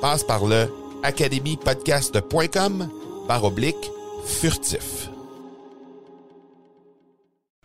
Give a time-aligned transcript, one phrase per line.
[0.00, 0.66] Passe par le
[1.02, 2.88] academypodcast.com
[3.28, 3.90] par oblique
[4.24, 5.10] furtif.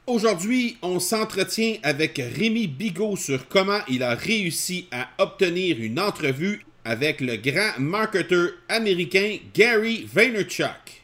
[0.05, 6.65] Aujourd'hui, on s'entretient avec Rémi Bigot sur comment il a réussi à obtenir une entrevue
[6.83, 11.03] avec le grand marketeur américain Gary Vaynerchuk.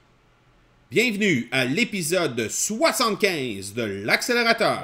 [0.91, 4.83] Bienvenue à l'épisode 75 de l'accélérateur.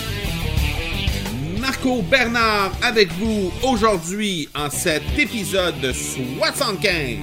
[1.61, 7.17] Marco Bernard avec vous aujourd'hui en cet épisode 75.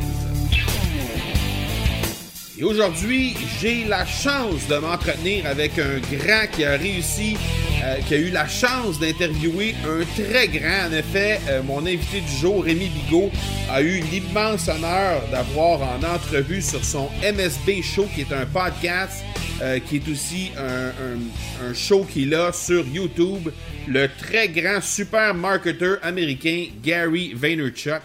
[2.56, 7.36] Et aujourd'hui, j'ai la chance de m'entretenir avec un grand qui a réussi,
[7.82, 10.88] euh, qui a eu la chance d'interviewer un très grand.
[10.88, 13.30] En effet, euh, mon invité du jour, Rémi Bigot,
[13.70, 19.24] a eu l'immense honneur d'avoir en entrevue sur son MSB Show, qui est un podcast,
[19.60, 23.48] euh, qui est aussi un, show qu'il a sur YouTube,
[23.86, 28.02] le très grand super marketeur américain Gary Vaynerchuk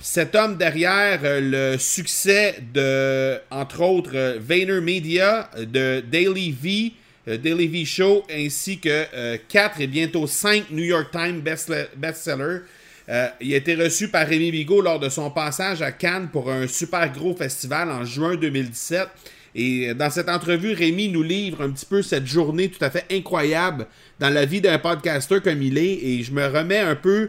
[0.00, 6.92] cet homme derrière euh, le succès de, entre autres, euh, Media, de Daily V,
[7.26, 11.40] euh, Daily V Show, ainsi que 4 et bientôt 5 New York Times
[11.96, 12.60] bestsellers.
[13.40, 16.66] il a été reçu par Rémi Bigot lors de son passage à Cannes pour un
[16.66, 19.08] super gros festival en juin 2017.
[19.60, 23.04] Et dans cette entrevue, Rémi nous livre un petit peu cette journée tout à fait
[23.10, 23.88] incroyable
[24.20, 25.98] dans la vie d'un podcaster comme il est.
[26.04, 27.28] Et je me remets un peu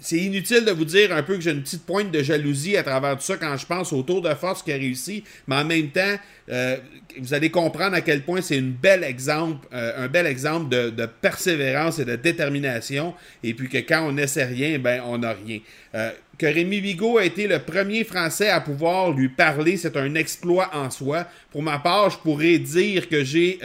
[0.00, 2.84] c'est inutile de vous dire un peu que j'ai une petite pointe de jalousie à
[2.84, 5.64] travers tout ça quand je pense au tour de force qui a réussi, mais en
[5.64, 6.16] même temps,
[6.50, 6.76] euh,
[7.18, 8.62] vous allez comprendre à quel point c'est
[9.02, 14.12] exemple, euh, un bel exemple de, persévérance et de détermination, et puis que quand on
[14.12, 15.58] n'essaie rien, ben on n'a rien.
[15.94, 20.14] Euh, que Rémi Bigot a été le premier Français à pouvoir lui parler, c'est un
[20.14, 21.26] exploit en soi.
[21.50, 23.58] Pour ma part, je pourrais dire que j'ai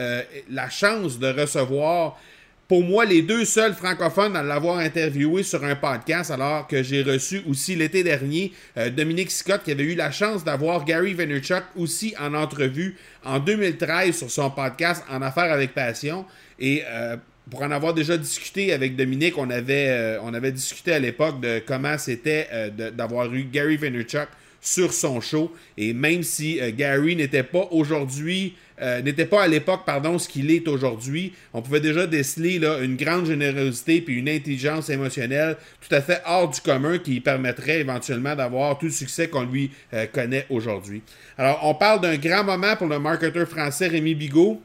[0.50, 2.20] la chance de recevoir
[2.68, 7.04] pour moi, les deux seuls francophones à l'avoir interviewé sur un podcast, alors que j'ai
[7.04, 11.64] reçu aussi l'été dernier euh, Dominique Scott, qui avait eu la chance d'avoir Gary Vaynerchuk
[11.76, 16.26] aussi en entrevue en 2013 sur son podcast En Affaires avec Passion.
[16.58, 17.18] Et euh,
[17.52, 21.42] pour en avoir déjà discuté avec Dominique, on avait, euh, on avait discuté à l'époque
[21.42, 22.48] de comment c'était
[22.96, 24.30] d'avoir eu Gary Vaynerchuk
[24.62, 25.54] sur son show.
[25.78, 30.52] Et même si Gary n'était pas aujourd'hui euh, n'était pas à l'époque, pardon, ce qu'il
[30.52, 31.32] est aujourd'hui.
[31.54, 36.22] On pouvait déjà déceler là, une grande générosité puis une intelligence émotionnelle tout à fait
[36.26, 41.02] hors du commun qui permettrait éventuellement d'avoir tout le succès qu'on lui euh, connaît aujourd'hui.
[41.38, 44.62] Alors, on parle d'un grand moment pour le marketeur français Rémi Bigot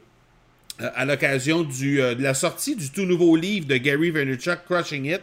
[0.81, 5.21] euh, à l'occasion de la sortie du tout nouveau livre de Gary Vaynerchuk, Crushing It.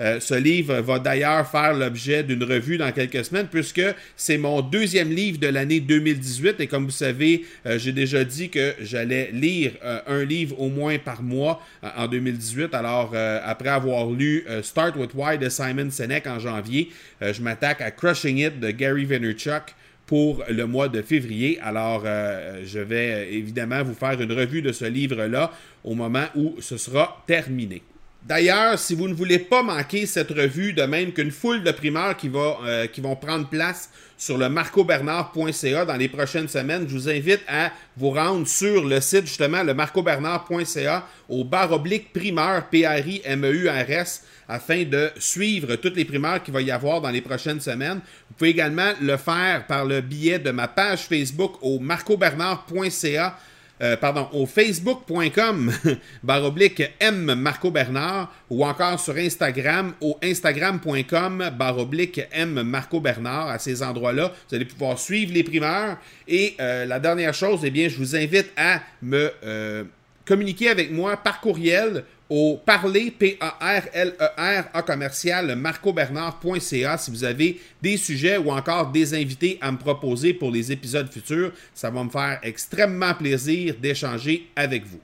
[0.00, 3.82] Euh, ce livre va d'ailleurs faire l'objet d'une revue dans quelques semaines puisque
[4.16, 8.48] c'est mon deuxième livre de l'année 2018 et comme vous savez, euh, j'ai déjà dit
[8.48, 11.62] que j'allais lire euh, un livre au moins par mois
[11.96, 12.74] en 2018.
[12.74, 16.90] Alors après avoir lu Start with Why de Simon Sinek en janvier,
[17.20, 19.74] je m'attaque à Crushing It de Gary Vaynerchuk
[20.06, 21.58] pour le mois de février.
[21.62, 25.52] Alors, je vais évidemment vous faire une revue de ce livre-là
[25.84, 27.82] au moment où ce sera terminé.
[28.24, 32.16] D'ailleurs, si vous ne voulez pas manquer cette revue, de même qu'une foule de primeurs
[32.16, 37.40] qui, euh, vont prendre place sur le marcobernard.ca dans les prochaines semaines, je vous invite
[37.48, 44.84] à vous rendre sur le site justement, le marcobernard.ca, au bar oblique primeur, P-R-I-M-E-U-R-S, afin
[44.84, 48.00] de suivre toutes les primeurs qu'il va y avoir dans les prochaines semaines.
[48.28, 53.36] Vous pouvez également le faire par le biais de ma page Facebook au marcobernard.ca
[53.82, 55.72] euh, pardon, au facebook.com
[56.22, 63.48] baroblique M Marco Bernard ou encore sur Instagram au instagram.com baroblique M Marco Bernard.
[63.48, 65.96] À ces endroits-là, vous allez pouvoir suivre les primeurs.
[66.28, 69.84] Et euh, la dernière chose, eh bien, je vous invite à me euh,
[70.24, 77.98] communiquer avec moi par courriel au parler, P-A-R-L-E-R, A commercial, marcobernard.ca si vous avez des
[77.98, 81.52] sujets ou encore des invités à me proposer pour les épisodes futurs.
[81.74, 85.00] Ça va me faire extrêmement plaisir d'échanger avec vous.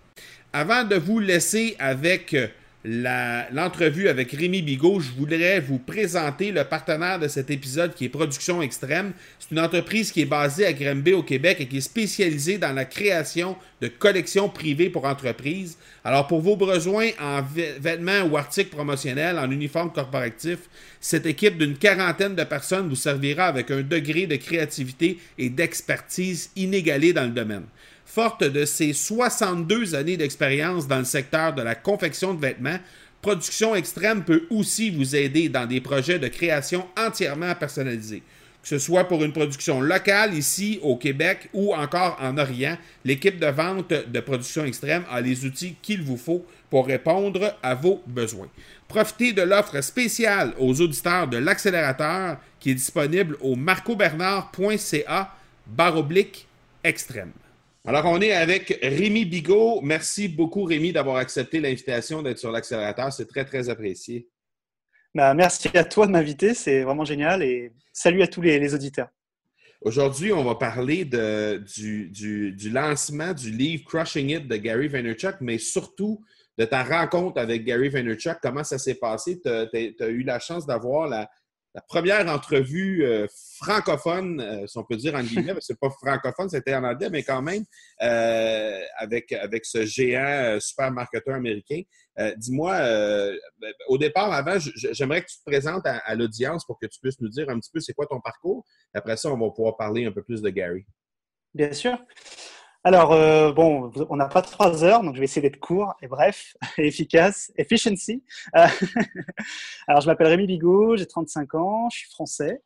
[0.54, 2.34] Avant de vous laisser avec
[2.88, 8.08] l'entrevue avec Rémi Bigot, je voudrais vous présenter le partenaire de cet épisode qui est
[8.08, 9.12] Production Extrême.
[9.38, 12.72] C'est une entreprise qui est basée à Granby au Québec et qui est spécialisée dans
[12.72, 15.76] la création de collections privées pour entreprises.
[16.02, 20.58] Alors pour vos besoins en vêtements ou articles promotionnels, en uniforme corporatif,
[21.00, 26.50] cette équipe d'une quarantaine de personnes vous servira avec un degré de créativité et d'expertise
[26.56, 27.64] inégalé dans le domaine.
[28.08, 32.78] Forte de ses 62 années d'expérience dans le secteur de la confection de vêtements,
[33.20, 38.22] Production Extrême peut aussi vous aider dans des projets de création entièrement personnalisés.
[38.62, 43.38] Que ce soit pour une production locale ici au Québec ou encore en Orient, l'équipe
[43.38, 48.02] de vente de Production Extrême a les outils qu'il vous faut pour répondre à vos
[48.06, 48.48] besoins.
[48.88, 55.34] Profitez de l'offre spéciale aux auditeurs de l'accélérateur qui est disponible au marcobernard.ca
[55.66, 56.48] baroblique
[56.82, 57.32] extrême.
[57.88, 59.80] Alors, on est avec Rémi Bigot.
[59.80, 63.10] Merci beaucoup, Rémi, d'avoir accepté l'invitation d'être sur l'accélérateur.
[63.10, 64.28] C'est très, très apprécié.
[65.14, 66.52] Bah, merci à toi de m'inviter.
[66.52, 67.42] C'est vraiment génial.
[67.42, 69.08] Et salut à tous les, auditeurs.
[69.80, 75.56] Aujourd'hui, on va parler du, du, lancement du livre Crushing It de Gary Vaynerchuk, mais
[75.56, 76.22] surtout
[76.58, 78.36] de ta rencontre avec Gary Vaynerchuk.
[78.42, 79.40] Comment ça s'est passé?
[79.40, 81.30] Tu as, eu la chance d'avoir la,
[81.78, 86.48] la première entrevue euh, francophone, euh, si on peut dire en guillemets, c'est pas francophone,
[86.48, 87.64] c'était en anglais, mais quand même,
[88.02, 91.82] euh, avec, avec ce géant super marketeur américain.
[92.36, 92.76] Dis-moi,
[93.60, 97.20] ben, au départ, avant, j'aimerais que tu te présentes à, l'audience pour que tu puisses
[97.20, 98.64] nous dire un petit peu c'est quoi ton parcours.
[98.92, 100.84] Après ça, on va pouvoir parler un peu plus de Gary.
[101.54, 101.96] Bien sûr.
[102.88, 106.08] Alors, euh, bon, on n'a pas trois heures, donc je vais essayer d'être court et
[106.08, 107.52] bref, efficace.
[107.58, 108.24] Efficiency.
[108.56, 108.66] Euh,
[109.88, 112.62] alors, je m'appelle Rémi Bigot, j'ai 35 ans, je suis français.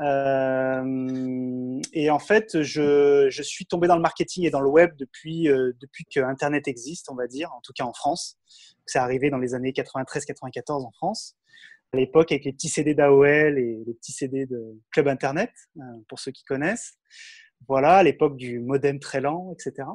[0.00, 4.96] Euh, et en fait, je, je, suis tombé dans le marketing et dans le web
[4.96, 8.38] depuis, depuis que Internet existe, on va dire, en tout cas en France.
[8.86, 11.36] C'est arrivé dans les années 93-94 en France.
[11.92, 15.50] À l'époque, avec les petits CD d'AOL et les petits CD de Club Internet,
[16.08, 16.94] pour ceux qui connaissent.
[17.68, 19.88] Voilà, à l'époque du modem très lent, etc.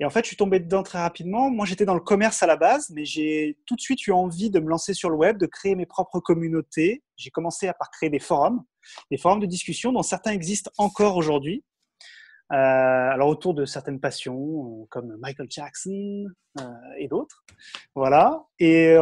[0.00, 1.50] Et en fait, je suis tombé dedans très rapidement.
[1.50, 4.50] Moi, j'étais dans le commerce à la base, mais j'ai tout de suite eu envie
[4.50, 7.02] de me lancer sur le web, de créer mes propres communautés.
[7.16, 8.62] J'ai commencé à par créer des forums,
[9.10, 11.64] des forums de discussion dont certains existent encore aujourd'hui.
[12.52, 16.26] Euh, alors autour de certaines passions euh, comme Michael Jackson
[16.60, 16.64] euh,
[16.98, 17.44] et d'autres.
[17.94, 18.44] Voilà.
[18.58, 18.96] Et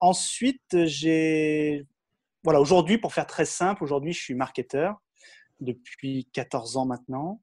[0.00, 1.86] ensuite, j'ai
[2.42, 4.94] voilà, aujourd'hui, pour faire très simple, aujourd'hui, je suis marketeur
[5.60, 7.40] depuis 14 ans maintenant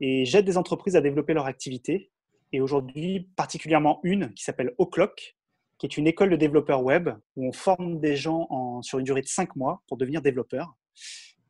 [0.00, 2.10] et j'aide des entreprises à développer leur activité.
[2.52, 5.36] Et aujourd'hui, particulièrement une qui s'appelle O'Clock,
[5.78, 9.04] qui est une école de développeurs web où on forme des gens en, sur une
[9.04, 10.74] durée de 5 mois pour devenir développeurs.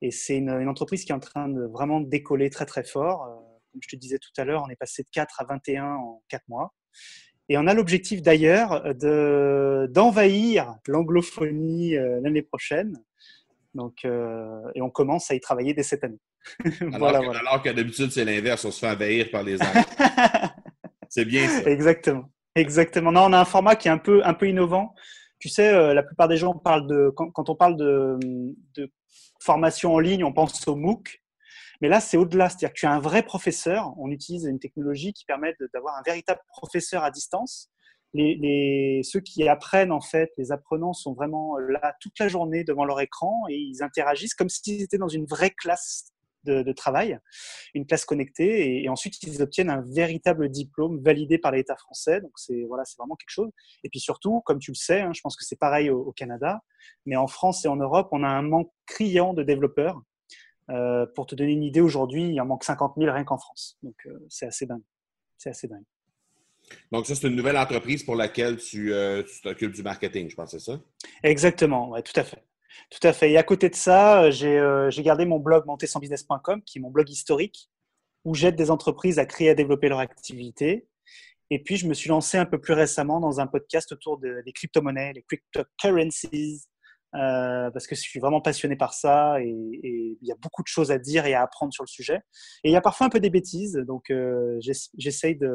[0.03, 3.25] Et c'est une, entreprise qui est en train de vraiment décoller très très fort.
[3.25, 3.35] Euh,
[3.73, 6.23] comme je te disais tout à l'heure, on est passé de 4 à 21 en
[6.29, 6.75] 4 mois.
[7.49, 12.97] Et on a l'objectif d'ailleurs d'envahir l'anglophonie euh, l'année prochaine
[13.77, 16.19] donc, euh, et on commence à y travailler dès cette année.
[16.93, 19.83] alors, que, d'habitude, c'est l'inverse, on se fait envahir par les Anglais.
[21.09, 21.71] c'est bien ça.
[21.71, 22.31] Exactement.
[22.55, 23.13] Exactement.
[23.13, 24.95] Non, on a un format qui est un peu, un peu innovant.
[25.39, 28.19] Tu sais, euh, la plupart des gens parlent de, quand, on parle de,
[28.75, 28.91] de,
[29.41, 31.23] formation en ligne, on pense au MOOC.
[31.83, 32.49] Mais là, c'est au-delà.
[32.49, 33.93] C'est-à-dire que tu as un vrai professeur.
[33.99, 37.71] On utilise une technologie qui permet d'avoir un véritable professeur à distance
[38.15, 42.85] les, ceux qui apprennent, en fait, les apprenants sont vraiment là toute la journée devant
[42.85, 46.13] leur écran et ils interagissent comme s'ils étaient dans une vraie classe
[46.47, 47.19] de, travail,
[47.75, 52.21] une classe connectée, et, ensuite ils obtiennent un véritable diplôme validé par l'État français.
[52.21, 53.51] Donc c'est voilà, vraiment quelque chose.
[53.85, 56.61] Et puis surtout, comme tu le sais, hein, je pense que c'est pareil au, Canada,
[57.05, 60.01] mais en France et en Europe, on a un manque criant de développeurs.
[60.71, 63.79] Euh, pour te donner une idée, aujourd'hui, il en manque 50 000 rien qu'en France.
[63.83, 64.83] Donc euh, c'est assez dingue.
[65.37, 65.85] C'est assez dingue.
[66.93, 70.51] Donc, ça, c'est une nouvelle entreprise pour laquelle tu euh, t'occupes du marketing, je pense,
[70.51, 70.81] c'est ça?
[71.23, 72.43] Exactement, ouais, tout à fait.
[72.91, 73.31] Tout à fait.
[73.31, 76.91] Et à côté de ça, euh, euh, j'ai gardé mon blog montersansbusiness.com, qui est mon
[76.91, 77.71] blog historique,
[78.25, 80.87] où j'aide des entreprises à créer et à développer leur activité.
[81.51, 84.53] Et puis, je me suis lancé un peu plus récemment dans un podcast autour des
[84.53, 86.67] crypto-monnaies, les cryptocurrencies,
[87.17, 90.67] euh, parce que je suis vraiment passionné par ça et, il y a beaucoup de
[90.67, 92.21] choses à dire et à apprendre sur le sujet.
[92.63, 94.59] Et il y a parfois un peu des bêtises, donc euh,
[94.99, 95.55] j'essaye de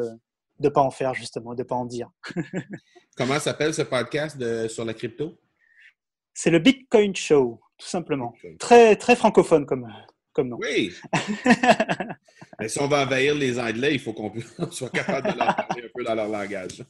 [0.67, 2.09] ne pas en faire justement, de ne pas en dire.
[3.17, 5.39] Comment s'appelle ce podcast de, sur la crypto?
[6.33, 8.33] C'est le Bitcoin Show, tout simplement.
[8.59, 9.91] Très, très francophone comme,
[10.33, 10.57] comme nom.
[10.61, 10.93] Oui.
[12.59, 14.31] Mais si on va envahir les Anglais, il faut qu'on
[14.71, 16.83] soit capable de leur parler un peu dans leur langage.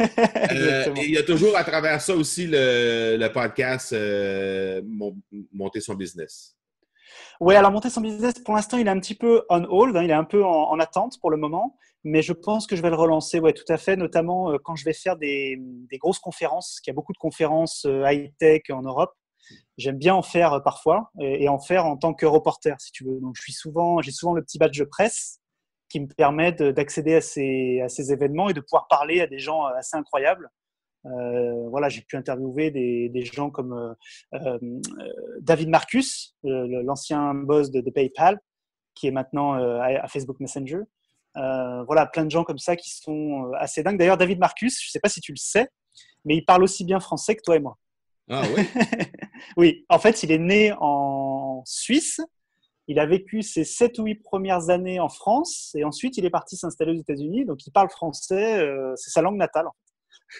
[0.00, 4.80] Euh, et il y a toujours à travers ça aussi le, podcast euh,
[5.52, 6.56] Monter son business.
[7.40, 10.02] Oui, alors monter son business, pour l'instant, il est un petit peu on hold, hein,
[10.02, 11.76] il est un peu en, attente pour le moment,
[12.06, 14.76] mais je pense que je vais le relancer, ouais, tout à fait, notamment euh, quand
[14.76, 15.58] je vais faire des,
[15.94, 19.12] grosses conférences, qu'il y a beaucoup de conférences high-tech en Europe
[19.78, 23.04] j'aime bien en faire euh, parfois et, en faire en tant que reporter, si tu
[23.04, 23.20] veux.
[23.20, 25.40] Donc, je souvent, j'ai souvent le petit badge de presse
[25.88, 29.74] qui me permet d'accéder à ces, événements et de pouvoir parler à des gens euh,
[29.76, 30.50] assez incroyables.
[31.06, 33.94] Euh, voilà, j'ai pu interviewer des gens comme
[35.40, 38.40] David Marcus, l'ancien boss de, PayPal,
[38.96, 40.80] qui est maintenant à, Facebook Messenger.
[41.86, 43.98] Voilà, plein de gens comme ça qui sont assez dingues.
[43.98, 45.68] D'ailleurs, David Marcus, je ne sais pas si tu le sais,
[46.24, 47.78] mais il parle aussi bien français que toi et moi.
[48.28, 48.66] Ah oui
[49.56, 52.20] Oui, en fait, il est né en Suisse.
[52.88, 56.30] Il a vécu ses 7 ou 8 premières années en France et ensuite il est
[56.30, 57.44] parti s'installer aux États-Unis.
[57.44, 59.66] Donc il parle français, euh, c'est sa langue natale.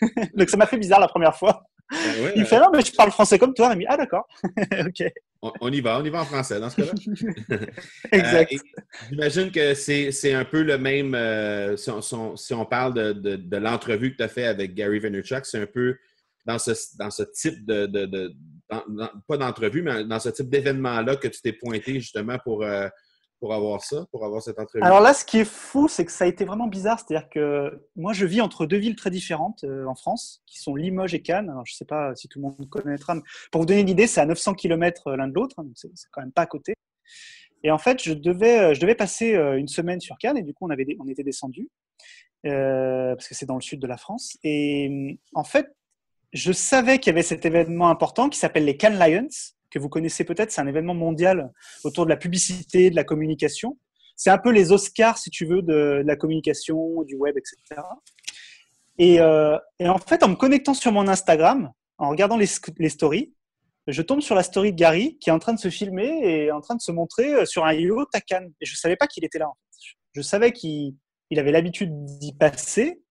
[0.34, 1.64] donc ça m'a fait bizarre la première fois.
[1.90, 1.96] Ah
[2.34, 3.86] il fait non, mais je parle français comme toi, Rémi.
[3.88, 4.26] Ah d'accord.
[4.86, 5.12] ok.
[5.60, 7.58] On, y va, on y va en français dans ce cas-là.
[8.12, 8.52] exact.
[8.52, 8.56] Euh,
[9.10, 14.16] j'imagine que c'est un peu le même, euh, si, on, parle de, de l'entrevue que
[14.16, 15.96] tu as fait avec Gary Vaynerchuk, c'est un peu
[16.44, 18.34] dans ce, dans ce type de, de,
[19.28, 22.88] pas d'entrevue, mais dans ce type d'événement-là que tu t'es pointé justement pour, euh,
[23.46, 24.82] pour avoir ça, pour avoir cette entrevue?
[24.82, 26.98] Alors là, ce qui est fou, c'est que ça a été vraiment bizarre.
[26.98, 30.74] C'est-à-dire que moi, je vis entre deux villes très différentes euh, en France, qui sont
[30.74, 31.48] Limoges et Cannes.
[31.48, 33.20] Alors, je ne sais pas si tout le monde connaîtra, mais
[33.52, 35.90] pour vous donner une idée, c'est à 900 km euh, l'un de l'autre, donc c'est
[36.10, 36.74] quand même pas à côté.
[37.62, 40.66] Et en fait, je devais, je devais passer une semaine sur Cannes et du coup,
[40.66, 41.68] on, avait, on était descendu.
[42.42, 44.36] parce que c'est dans le sud de la France.
[44.44, 45.72] Et en fait,
[46.32, 49.28] je savais qu'il y avait cet événement important qui s'appelle les Cannes Lions,
[49.78, 50.50] que vous connaissez peut-être.
[50.50, 51.52] C'est un événement mondial
[51.84, 53.78] autour de la publicité, de la communication.
[54.16, 57.82] C'est un peu les Oscars, si tu veux, de, la communication, du web, etc.
[59.00, 62.46] Euh, et, en fait, en me connectant sur mon Instagram, en regardant les,
[62.88, 63.34] stories,
[63.86, 66.50] je tombe sur la story de Gary qui est en train de se filmer et
[66.50, 68.42] en train de se montrer euh, sur un yacht à.
[68.60, 69.48] Et je ne savais pas qu'il était là.
[70.12, 70.94] Je savais qu'il
[71.36, 73.02] avait l'habitude d'y passer,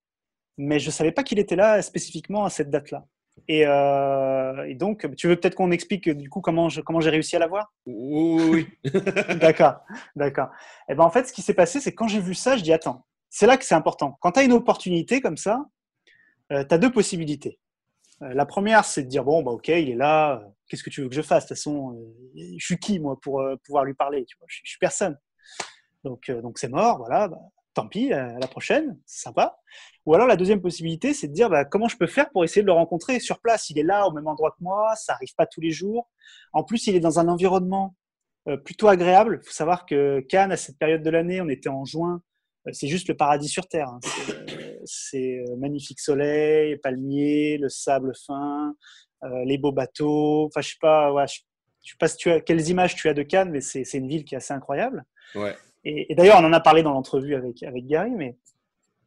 [0.58, 3.06] mais je ne savais pas qu'il était là spécifiquement à cette date-là.
[3.50, 7.38] Euh, et, donc, tu veux peut-être qu'on explique du coup comment comment j'ai réussi à
[7.38, 8.90] la voir Oui, oui.
[9.40, 9.76] d'accord,
[10.14, 10.48] d'accord.
[10.88, 12.62] Et eh ben en fait, ce qui s'est passé, c'est quand j'ai vu ça, je
[12.62, 14.18] dis attends, c'est là que c'est important.
[14.20, 15.64] Quand tu as une opportunité comme ça,
[16.52, 17.58] euh, tu as deux possibilités.
[18.22, 20.42] Euh, la première, c'est de dire bon bah ok, il est là.
[20.68, 21.44] Qu'est-ce que tu veux que je fasse?
[21.44, 21.96] De toute façon,
[22.34, 24.24] je suis qui moi pour pouvoir lui parler?
[24.24, 25.16] Tu vois, je, suis personne.
[26.02, 27.28] Donc donc c'est mort, voilà.
[27.28, 27.38] Bah,
[27.76, 29.58] tant pis, à la prochaine, c'est sympa.
[30.06, 32.62] Ou alors la deuxième possibilité, c'est de dire bah, comment je peux faire pour essayer
[32.62, 33.68] de le rencontrer sur place?
[33.68, 36.08] Il est là au même endroit que moi, ça n'arrive pas tous les jours.
[36.54, 37.94] En plus, il est dans un environnement
[38.48, 39.40] euh, plutôt agréable.
[39.42, 42.22] Il faut savoir que Cannes, à cette période de l'année, on était en juin,
[42.66, 43.88] euh, c'est juste le paradis sur Terre.
[43.88, 44.00] Hein.
[44.86, 48.74] C'est euh, magnifique soleil, palmiers, le sable fin,
[49.44, 50.46] les beaux bateaux.
[50.46, 51.40] Enfin, je sais pas, je,
[51.82, 54.54] sais pas quelles images tu as de Cannes, mais c'est une ville qui est assez
[54.54, 55.04] incroyable.
[55.34, 55.54] Ouais.
[55.88, 58.10] Et, d'ailleurs, on en a parlé dans l'entrevue avec, Gary.
[58.10, 58.36] Mais...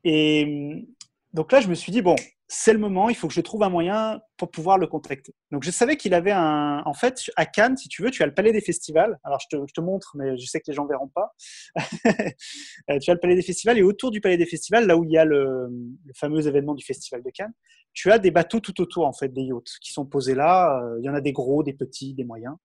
[0.05, 0.87] Et
[1.33, 2.15] donc là, je me suis dit, bon,
[2.47, 5.35] c'est le moment, il faut que je trouve un moyen pour pouvoir le contacter.
[5.51, 6.81] Donc je savais qu'il avait un...
[6.85, 9.19] En fait, à Cannes, si tu veux, tu as le Palais des Festivals.
[9.25, 11.35] Alors je te, montre, mais je sais que les gens ne verront pas.
[11.75, 15.11] tu as le Palais des Festivals et autour du Palais des Festivals, là où il
[15.11, 15.67] y a le,
[16.05, 17.53] le, fameux événement du Festival de Cannes,
[17.91, 20.81] tu as des bateaux tout autour, en fait, des yachts qui sont posés là.
[20.99, 22.55] Il y en a des gros, des petits, des moyens.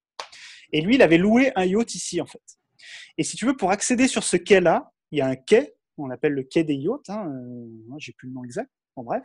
[0.73, 2.41] Et lui, il avait loué un yacht ici, en fait.
[3.19, 6.07] Et si tu veux, pour accéder sur ce quai-là, il y a un quai, on
[6.07, 9.23] l'appelle le quai des yachts, hein, euh, j'ai plus le nom exact, en bref.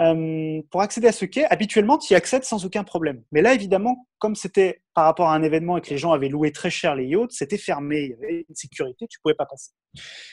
[0.00, 3.22] Euh, pour accéder à ce quai, habituellement, tu y accèdes sans aucun problème.
[3.32, 6.28] Mais là, évidemment, comme c'était par rapport à un événement et que les gens avaient
[6.28, 9.46] loué très cher les yachts, c'était fermé, il y avait une sécurité, tu pouvais pas
[9.46, 9.72] passer.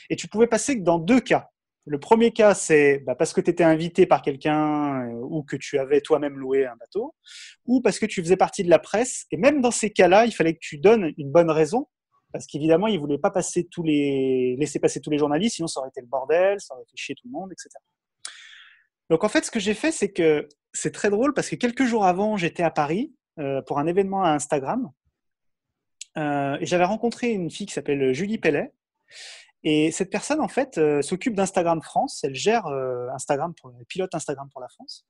[0.08, 1.50] Et tu pouvais passer que dans deux cas.
[1.88, 5.56] Le premier cas, c'est bah, parce que tu étais invité par quelqu'un euh, ou que
[5.56, 7.14] tu avais toi-même loué un bateau,
[7.64, 9.26] ou parce que tu faisais partie de la presse.
[9.30, 11.86] Et même dans ces cas-là, il fallait que tu donnes une bonne raison
[12.32, 15.80] parce qu'évidemment, il voulait pas passer tous les, laisser passer tous les journalistes, sinon ça
[15.80, 17.70] aurait été le bordel, ça aurait fait chier tout le monde, etc.
[19.10, 21.84] Donc en fait, ce que j'ai fait, c'est que c'est très drôle parce que quelques
[21.84, 24.90] jours avant, j'étais à Paris euh, pour un événement à Instagram.
[26.18, 28.72] Euh, et j'avais rencontré une fille qui s'appelle Julie Pellet.
[29.62, 32.20] Et cette personne, en fait, euh, s'occupe d'Instagram France.
[32.24, 32.66] Elle gère
[33.14, 35.06] Instagram, elle pilote Instagram pour la France.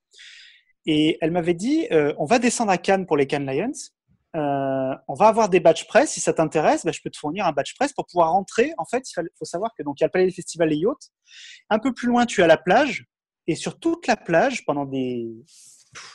[0.87, 3.73] Et elle m'avait dit, on va descendre à Cannes pour les Cannes Lions.
[4.35, 6.13] On va avoir des badges presse.
[6.13, 8.73] Si ça t'intéresse, bah, je peux te fournir un badge presse pour pouvoir rentrer.
[8.79, 10.77] En fait, il faut savoir que donc il y a le Palais des Festivals Les
[10.77, 11.11] Yachts.
[11.71, 13.07] Un peu plus loin, tu as la plage.
[13.47, 15.29] Et sur toute la plage, pendant des,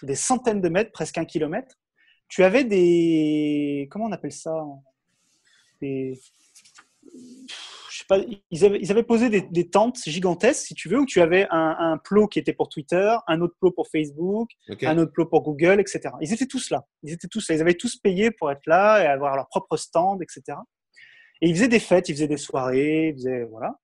[0.03, 1.75] des centaines de mètres, presque un kilomètre,
[2.27, 3.87] tu avais des.
[3.91, 4.63] Comment on appelle ça?
[8.01, 8.19] Sais pas,
[8.51, 11.47] ils avaient, ils avaient posé des, des, tentes gigantesques, si tu veux, où tu avais
[11.49, 14.83] un, un, plot qui était pour Twitter, un autre plot pour Facebook, Ok.
[14.83, 16.01] un autre plot pour Google, etc.
[16.21, 16.83] Ils étaient tous là.
[17.03, 17.55] Ils étaient tous là.
[17.55, 20.57] Ils avaient tous payé pour être là et avoir leur propre stand, etc.
[21.41, 23.75] Et ils faisaient des fêtes, ils faisaient des soirées, ils faisaient voilà.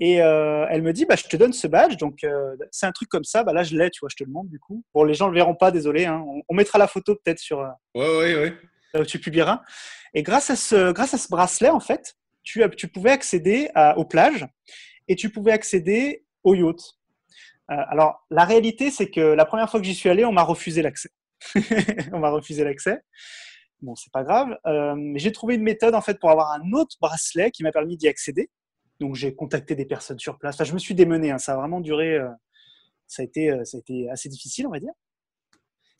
[0.00, 1.96] Et euh, elle me dit, bah, je te donne ce badge.
[1.96, 3.44] Donc, euh, c'est un truc comme ça.
[3.44, 4.82] Bah, là, je l'ai, tu vois, je te le montre du coup.
[4.92, 6.04] Bon, les gens le verront pas, désolé.
[6.04, 6.24] Hein.
[6.26, 8.58] On, on, mettra la photo peut-être sur euh, Ouais, ouais, ouais.
[8.92, 9.62] là où tu publieras.
[10.14, 13.98] Et grâce à ce, grâce à ce bracelet, en fait, tu, tu pouvais accéder à,
[13.98, 14.46] aux plages
[15.08, 16.94] et tu pouvais accéder aux yachts.
[17.70, 20.42] Euh, alors, la réalité, c'est que la première fois que j'y suis allé, on m'a
[20.42, 21.08] refusé l'accès.
[22.12, 23.00] on m'a refusé l'accès.
[23.84, 24.56] Bon, c'est pas grave.
[24.66, 27.96] Euh, j'ai trouvé une méthode en fait pour avoir un autre bracelet qui m'a permis
[27.96, 28.48] d'y accéder.
[29.00, 30.54] Donc j'ai contacté des personnes sur place.
[30.54, 31.30] Enfin, je me suis démené.
[31.30, 31.38] Hein.
[31.38, 32.14] Ça a vraiment duré.
[32.14, 32.28] Euh,
[33.06, 34.92] ça a été, euh, ça a été assez difficile, on va dire.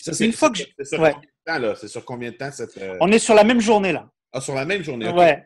[0.00, 1.12] Ça, Une fois que c'est sur ouais.
[1.12, 1.74] combien de temps, là?
[1.76, 2.80] C'est sur combien de temps cette.
[3.00, 4.10] On est sur la même journée là.
[4.36, 5.08] Ah, sur la même journée.
[5.08, 5.16] ok.
[5.16, 5.44] Ouais,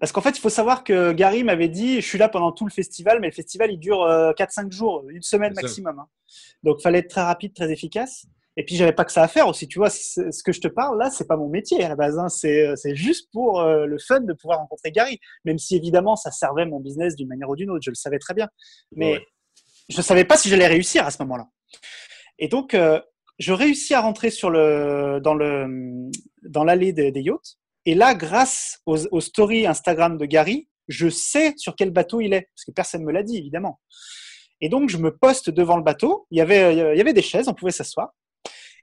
[0.00, 2.64] parce qu'en fait, il faut savoir que Gary m'avait dit, je suis là pendant tout
[2.64, 5.98] le festival, mais le festival, il dure euh, 4-5 jours, une semaine maximum.
[5.98, 6.06] hein.
[6.62, 8.24] Donc, il fallait être très rapide, très efficace.
[8.56, 9.68] Et puis, j'avais pas que ça à faire aussi.
[9.68, 12.18] Tu vois, ce que je te parle là, c'est pas mon métier à la base.
[12.18, 12.28] hein.
[12.28, 15.18] C'est euh, juste pour euh, le fun de pouvoir rencontrer Gary.
[15.44, 17.82] Même si, évidemment, ça servait mon business d'une manière ou d'une autre.
[17.84, 18.48] Je le savais très bien.
[18.96, 19.26] Mais Ouais.
[19.90, 21.46] je savais pas si j'allais réussir à ce moment-là.
[22.38, 23.00] Et donc, euh,
[23.38, 26.10] je réussis à rentrer sur le, dans le,
[26.42, 27.56] dans l'allée des, des yachts.
[27.90, 32.32] Et là, grâce aux, aux stories Instagram de Gary, je sais sur quel bateau il
[32.32, 33.80] est, parce que personne ne me l'a dit, évidemment.
[34.60, 36.24] Et donc, je me poste devant le bateau.
[36.30, 38.10] Il y avait, il y avait des chaises, on pouvait s'asseoir.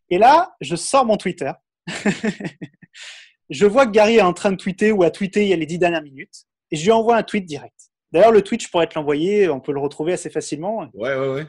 [0.10, 1.54] Et là, je sors mon Twitter.
[3.50, 5.56] je vois que Gary est en train de tweeter ou a tweeté il y a
[5.56, 6.44] les dix dernières minutes.
[6.72, 7.80] Et je lui envoie un tweet direct.
[8.12, 10.80] D'ailleurs, le tweet, je pourrais te l'envoyer, on peut le retrouver assez facilement.
[10.94, 11.48] Ouais, ouais, ouais.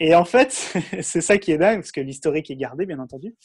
[0.00, 0.50] Et en fait,
[1.02, 3.36] c'est ça qui est dingue, parce que l'historique est gardé, bien entendu.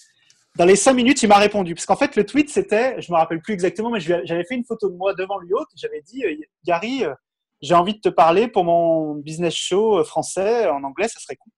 [0.55, 1.73] Dans les cinq minutes, il m'a répondu.
[1.73, 4.65] Parce qu'en fait, le tweet, c'était, je me rappelle plus exactement, mais j'avais fait une
[4.65, 5.69] photo de moi devant lui haute.
[5.75, 7.13] J'avais dit, euh, Gary, euh,
[7.61, 11.37] j'ai envie de te parler pour mon business show euh, français en anglais, ça serait
[11.37, 11.51] cool.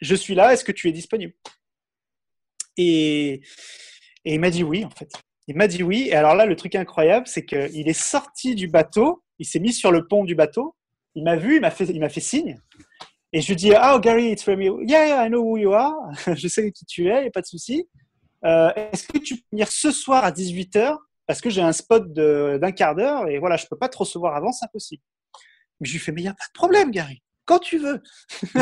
[0.00, 1.34] Je suis là, est-ce que tu es disponible?
[2.78, 3.42] Et,
[4.24, 5.10] et il m'a dit oui, en fait.
[5.48, 6.08] Il m'a dit oui.
[6.08, 9.72] Et alors là, le truc incroyable, c'est qu'il est sorti du bateau, il s'est mis
[9.72, 10.74] sur le pont du bateau,
[11.14, 12.58] il m'a vu, il m'a fait, il m'a fait signe.
[13.32, 14.80] Et je lui dis, oh, Gary, it's from you.
[14.82, 15.94] Yeah, yeah, I know who you are.
[16.34, 17.86] je sais qui tu es, il n'y a pas de souci.
[18.46, 22.12] Euh, Est-ce que tu peux venir ce soir à 18h Parce que j'ai un spot
[22.12, 25.02] d'un quart d'heure et voilà, je ne peux pas te recevoir avant, c'est impossible.
[25.80, 27.22] Mais je lui fais, mais il n'y a pas de problème, Gary.
[27.44, 28.02] Quand tu veux.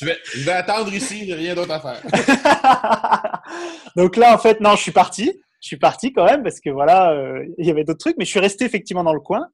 [0.00, 3.42] Je vais, je vais attendre ici, j'ai rien d'autre à faire.
[3.96, 5.30] Donc là, en fait, non, je suis parti.
[5.60, 8.24] Je suis parti quand même parce que voilà, euh, il y avait d'autres trucs, mais
[8.24, 9.46] je suis resté effectivement dans le coin.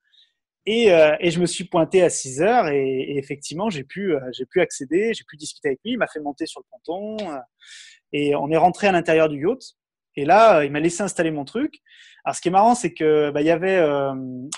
[0.66, 4.14] Et, euh, et je me suis pointé à 6 heures et, et effectivement, j'ai pu,
[4.14, 5.92] euh, j'ai pu accéder, j'ai pu discuter avec lui.
[5.92, 7.38] Il m'a fait monter sur le ponton euh,
[8.12, 9.62] et on est rentré à l'intérieur du yacht.
[10.16, 11.74] Et là, il m'a laissé installer mon truc.
[12.24, 13.80] Alors, ce qui est marrant, c'est que bah, il y avait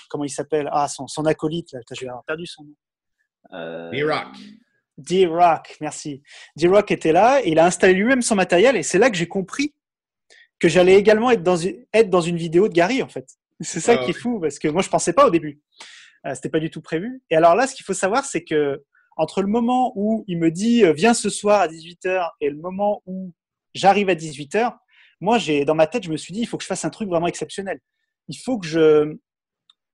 [0.09, 0.69] comment il s'appelle?
[0.73, 1.73] Ah, son, son acolyte.
[1.73, 3.91] Là, je vais avoir perdu son nom.
[3.93, 4.35] B-Rock.
[4.99, 6.23] D-Rock, merci.
[6.57, 9.29] D-Rock était là et il a installé lui-même son matériel et c'est là que j'ai
[9.29, 9.75] compris
[10.59, 13.27] que j'allais également être dans, une, être dans une vidéo de Gary en fait.
[13.63, 15.61] C'est ça qui est fou parce que moi je pensais pas au début.
[16.27, 17.23] Euh, C'était pas du tout prévu.
[17.31, 18.85] Et alors là, ce qu'il faut savoir, c'est que
[19.17, 22.57] entre le moment où il me dit euh, viens ce soir à 18h et le
[22.57, 23.33] moment où
[23.75, 24.77] j'arrive à 18h,
[25.21, 26.91] moi j'ai dans ma tête, je me suis dit il faut que je fasse un
[26.91, 27.81] truc vraiment exceptionnel.
[28.29, 29.17] Il faut que je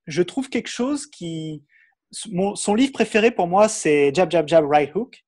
[0.07, 1.62] je trouve quelque chose qui
[2.31, 5.24] mon, son livre préféré pour moi, c'est Jab, Jab, Jab, Right Hook.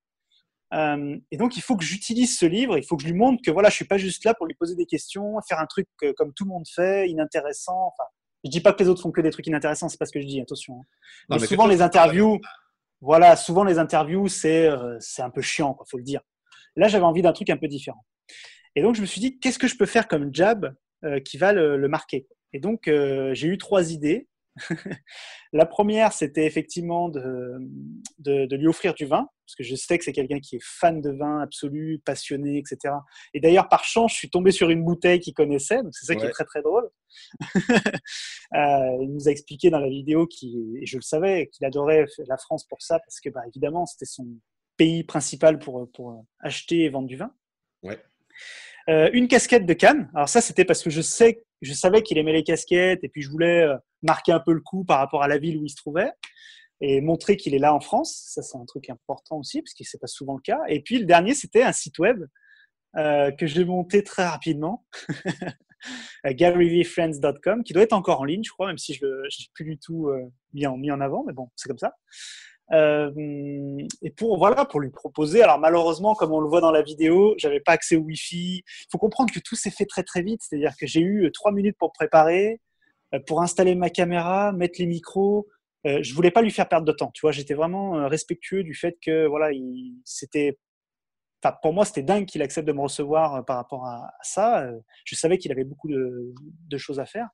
[0.73, 2.79] Euh, et donc, il faut que j'utilise ce livre.
[2.79, 4.55] Il faut que je lui montre que voilà, je suis pas juste là pour lui
[4.55, 7.89] poser des questions, faire un truc comme tout le monde fait, inintéressant.
[7.89, 8.09] Enfin,
[8.45, 10.21] je dis pas que les autres font que des trucs inintéressants, c'est pas ce que
[10.21, 10.41] je dis.
[10.41, 10.75] Attention.
[10.81, 10.85] hein.
[11.29, 12.39] Non, mais souvent les interviews,
[13.01, 16.21] voilà, souvent les interviews, c'est euh, c'est un peu chiant, quoi, faut le dire.
[16.77, 18.05] Là, j'avais envie d'un truc un peu différent.
[18.77, 20.75] Et donc, je me suis dit, qu'est-ce que je peux faire comme jab
[21.05, 22.29] euh, qui va le, le marquer?
[22.53, 24.29] Et donc, euh, j'ai eu trois idées.
[25.53, 27.59] la première, c'était effectivement de,
[28.19, 31.01] de, lui offrir du vin, parce que je sais que c'est quelqu'un qui est fan
[31.01, 32.95] de vin absolu, passionné, etc.
[33.35, 36.15] Et d'ailleurs, par chance, je suis tombé sur une bouteille qu'il connaissait, donc c'est ça
[36.15, 36.89] qui est très très drôle.
[38.53, 42.37] Euh, il nous a expliqué dans la vidéo, et je le savais, qu'il adorait la
[42.37, 44.27] France pour ça, parce que bah, évidemment, c'était son
[44.77, 47.33] pays principal pour, pour acheter et vendre du vin.
[47.85, 48.03] Ouais.
[48.89, 50.11] Euh, une casquette de Cannes.
[50.15, 53.23] Alors ça, c'était parce que je sais, je savais qu'il aimait les casquettes et puis
[53.23, 55.71] je voulais euh, marquer un peu le coup par rapport à la ville où il
[55.71, 56.11] se trouvait
[56.81, 58.25] et montrer qu'il est là en France.
[58.29, 60.61] Ça, c'est un truc important aussi parce que c'est pas souvent le cas.
[60.69, 62.25] Et puis le dernier, c'était un site web
[62.97, 64.87] euh, que j'ai monté très rapidement.
[66.25, 69.65] GaryVFriends.com, qui doit être encore en ligne, je crois, même si je ne l'ai plus
[69.65, 71.95] du tout en, mis en avant, mais bon, c'est comme ça.
[72.73, 73.11] Euh,
[74.03, 75.43] et pour voilà, pour lui proposer.
[75.43, 78.63] Alors malheureusement, comme on le voit dans la vidéo, j'avais pas accès au Wi-Fi.
[78.65, 80.43] Il faut comprendre que tout s'est fait très très vite.
[80.43, 82.61] C'est-à-dire que j'ai eu euh, trois minutes pour préparer,
[83.15, 85.49] euh, pour installer ma caméra, mettre les micros.
[85.87, 87.11] Euh, je voulais pas lui faire perdre de temps.
[87.13, 89.51] Tu vois, j'étais vraiment respectueux du fait que voilà,
[90.05, 90.59] c'était
[91.43, 94.71] Enfin, pour moi, c'était dingue qu'il accepte de me recevoir par rapport à, ça.
[95.07, 96.35] Je savais qu'il avait beaucoup de,
[96.69, 97.31] de, choses à faire.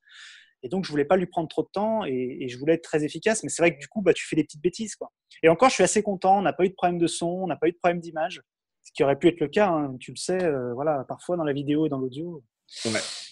[0.67, 3.05] Et donc, je voulais pas lui prendre trop de temps et, je voulais être très
[3.05, 3.45] efficace.
[3.45, 4.97] Mais c'est vrai que du coup, bah, tu fais des petites bêtises.
[4.97, 5.13] Quoi.
[5.45, 6.39] Et encore, je suis assez content.
[6.39, 8.43] On n'a pas eu de problème de son, on n'a pas eu de problème d'image.
[8.83, 9.97] Ce qui aurait pu être le cas, hein.
[10.01, 12.43] tu le sais, euh, voilà, parfois dans la vidéo et dans l'audio.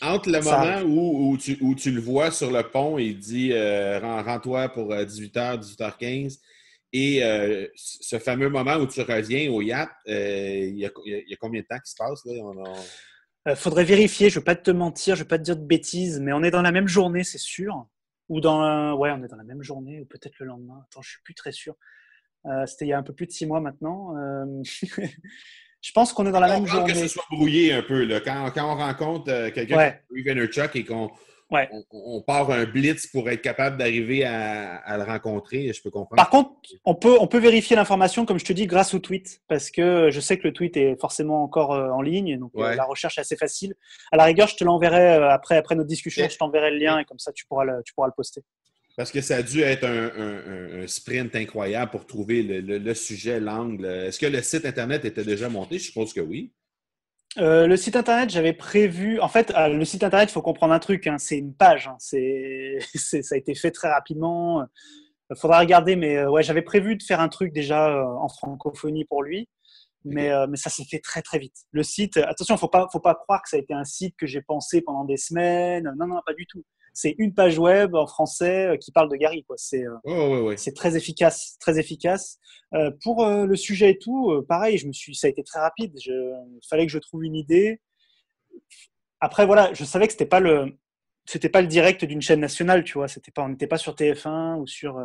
[0.01, 3.19] Entre le moment où, où, tu, où, tu, le vois sur le pont et il
[3.19, 6.39] dit euh, Rends-toi pour 18h, euh, 18h15
[6.93, 7.21] et
[7.75, 11.91] ce fameux moment où tu reviens au yacht, il y, a combien de temps qui
[11.91, 12.25] se passe?
[12.27, 12.75] Là?
[13.47, 15.57] Euh, faudrait vérifier, je ne veux pas te mentir, je ne veux pas te dire
[15.57, 17.87] de bêtises, mais on est dans la même journée, c'est sûr.
[18.31, 20.83] Ou dans, ouais, on est dans la même journée, ou peut-être le lendemain.
[20.85, 21.75] Attends, je suis plus très sûr.
[22.47, 24.17] Euh, c'était il y a un peu plus de six mois maintenant.
[24.17, 24.63] Euh,
[25.83, 26.93] je pense qu'on est dans la même journée.
[26.93, 28.05] que ce soit brouillé un peu.
[28.05, 28.21] Là.
[28.21, 30.03] Quand, quand on rencontre quelqu'un ouais.
[30.25, 31.11] comme et qu'on
[31.93, 36.17] on, part un blitz pour être capable d'arriver à, le rencontrer, je peux comprendre.
[36.17, 36.51] Par contre,
[36.85, 40.11] on peut, on peut vérifier l'information, comme je te dis, grâce au tweet, parce que
[40.11, 43.19] je sais que le tweet est forcément encore euh, en ligne, donc euh, la recherche
[43.19, 43.75] est assez facile.
[44.13, 46.99] À la rigueur, je te l'enverrai euh, après, après notre discussion, je t'enverrai le lien
[46.99, 48.43] et comme ça, tu pourras le, tu pourras le poster.
[48.97, 53.87] Parce que ça a dû être un, sprint incroyable pour trouver le sujet, l'angle.
[53.87, 55.79] Est-ce que le site Internet était déjà monté?
[55.79, 56.53] Je suppose que oui.
[57.39, 59.21] Euh, le site internet, j'avais prévu.
[59.21, 61.07] En fait, euh, le site internet, il faut comprendre un truc.
[61.07, 61.89] Hein, c'est une page.
[61.89, 64.65] Hein, c'est, ça a été fait très rapidement.
[65.31, 69.05] Il faudra regarder, mais euh, ouais, j'avais prévu de faire un truc déjà en francophonie
[69.07, 69.49] pour lui,
[70.05, 71.57] mais, mais ça s'est fait très très vite.
[71.73, 74.27] Le site, attention, faut pas, faut pas croire que ça a été un site que
[74.27, 75.91] j'ai pensé pendant des semaines.
[75.99, 76.63] Non, non, pas du tout
[76.95, 79.45] c'est une page web en français euh, qui parle de Gary.
[79.45, 79.57] Quoi.
[79.59, 82.39] C'est, euh, c'est très efficace, très efficace.
[82.73, 85.93] Euh, pour le sujet et tout, pareil, je me suis, ça a été très rapide.
[85.97, 87.81] il fallait que je trouve une idée.
[89.21, 90.77] Après, voilà, je savais que c'était pas le,
[91.25, 93.09] c'était pas le direct d'une chaîne nationale, tu vois.
[93.09, 95.01] C'était pas, on n'était pas sur TF1 ou sur,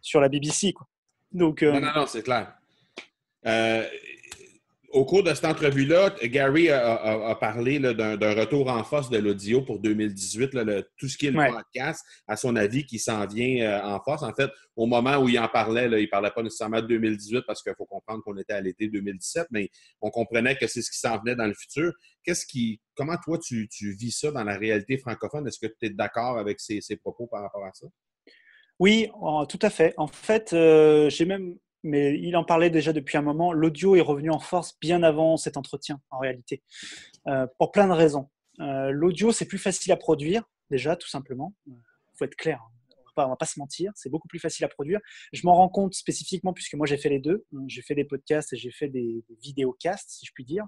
[0.00, 0.86] sur la BBC, quoi.
[1.32, 2.56] Donc, non, non, non, c'est clair
[4.92, 9.78] au cours de cette entrevue-là, Gary a, parlé d'un retour en force de l'audio pour
[9.78, 10.50] 2018,
[10.96, 14.22] tout ce qui est le podcast, à son avis, qui s'en vient euh, en force.
[14.22, 17.42] En fait, au moment où il en parlait, il ne parlait pas nécessairement de 2018
[17.46, 20.90] parce qu'il faut comprendre qu'on était à l'été 2017, mais on comprenait que c'est ce
[20.90, 21.92] qui s'en venait dans le futur.
[22.24, 25.46] Qu'est-ce qui, comment toi, tu, vis ça dans la réalité francophone?
[25.46, 27.86] Est-ce que tu es d'accord avec ces, propos par rapport à ça?
[28.80, 29.08] Oui,
[29.48, 29.94] tout à fait.
[29.98, 33.52] En fait, euh, j'ai même mais il en parlait déjà depuis un moment.
[33.52, 36.62] L'audio est revenu en force bien avant cet entretien, en réalité,
[37.26, 38.28] euh, pour plein de raisons.
[38.60, 41.54] Euh, l'audio, c'est plus facile à produire, déjà, tout simplement.
[41.66, 41.74] Il
[42.18, 42.94] faut être clair, hein.
[43.16, 45.00] on ne va pas se mentir, c'est beaucoup plus facile à produire.
[45.32, 47.46] Je m'en rends compte spécifiquement puisque moi j'ai fait les deux.
[47.66, 50.64] J'ai fait des podcasts et j'ai fait des, vidéocasts, si je puis dire.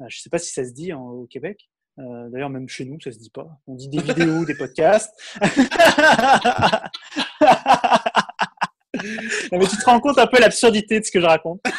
[0.00, 1.68] Euh, je ne sais pas si ça se dit au Québec.
[1.98, 3.46] D'ailleurs, même chez nous, ça se dit pas.
[3.66, 5.12] On dit des vidéos, des podcasts.
[9.52, 11.60] mais tu te rends compte un peu l'absurdité de ce que je raconte.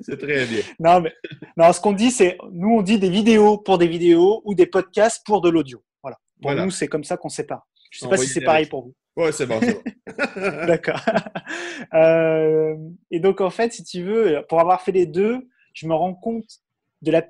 [0.00, 0.62] c'est très bien.
[0.78, 1.12] Non, mais
[1.56, 4.66] non, ce qu'on dit, c'est nous, on dit des vidéos pour des vidéos ou des
[4.66, 5.82] podcasts pour de l'audio.
[6.02, 6.16] Voilà.
[6.40, 7.66] Pour nous, c'est comme ça qu'on sépare.
[7.90, 8.94] Je ne sais pas si c'est pareil pour vous.
[9.16, 9.82] Ouais, c'est bon, bon.
[10.66, 11.00] D'accord.
[11.94, 12.76] Euh,
[13.10, 16.14] et donc, en fait, si tu veux, pour avoir fait les deux, je me rends
[16.14, 16.60] compte
[17.02, 17.26] de la,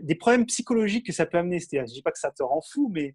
[0.00, 1.60] des problèmes psychologiques que ça peut amener.
[1.60, 3.14] Je dis pas que ça te rend fou, mais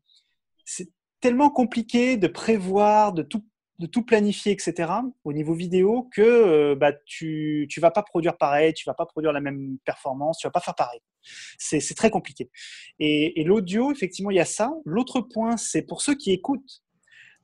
[0.65, 0.89] c'est
[1.21, 3.43] tellement compliqué de prévoir, de tout
[3.79, 4.91] de tout planifier, etc.,
[5.23, 9.05] au niveau vidéo, que euh, bah, tu ne vas pas produire pareil, tu vas pas
[9.05, 10.99] produire la même performance, tu vas pas faire pareil.
[11.57, 12.49] C'est très compliqué.
[12.99, 14.73] Et, l'audio, effectivement, il y a ça.
[14.85, 16.83] L'autre point, c'est pour ceux qui écoutent.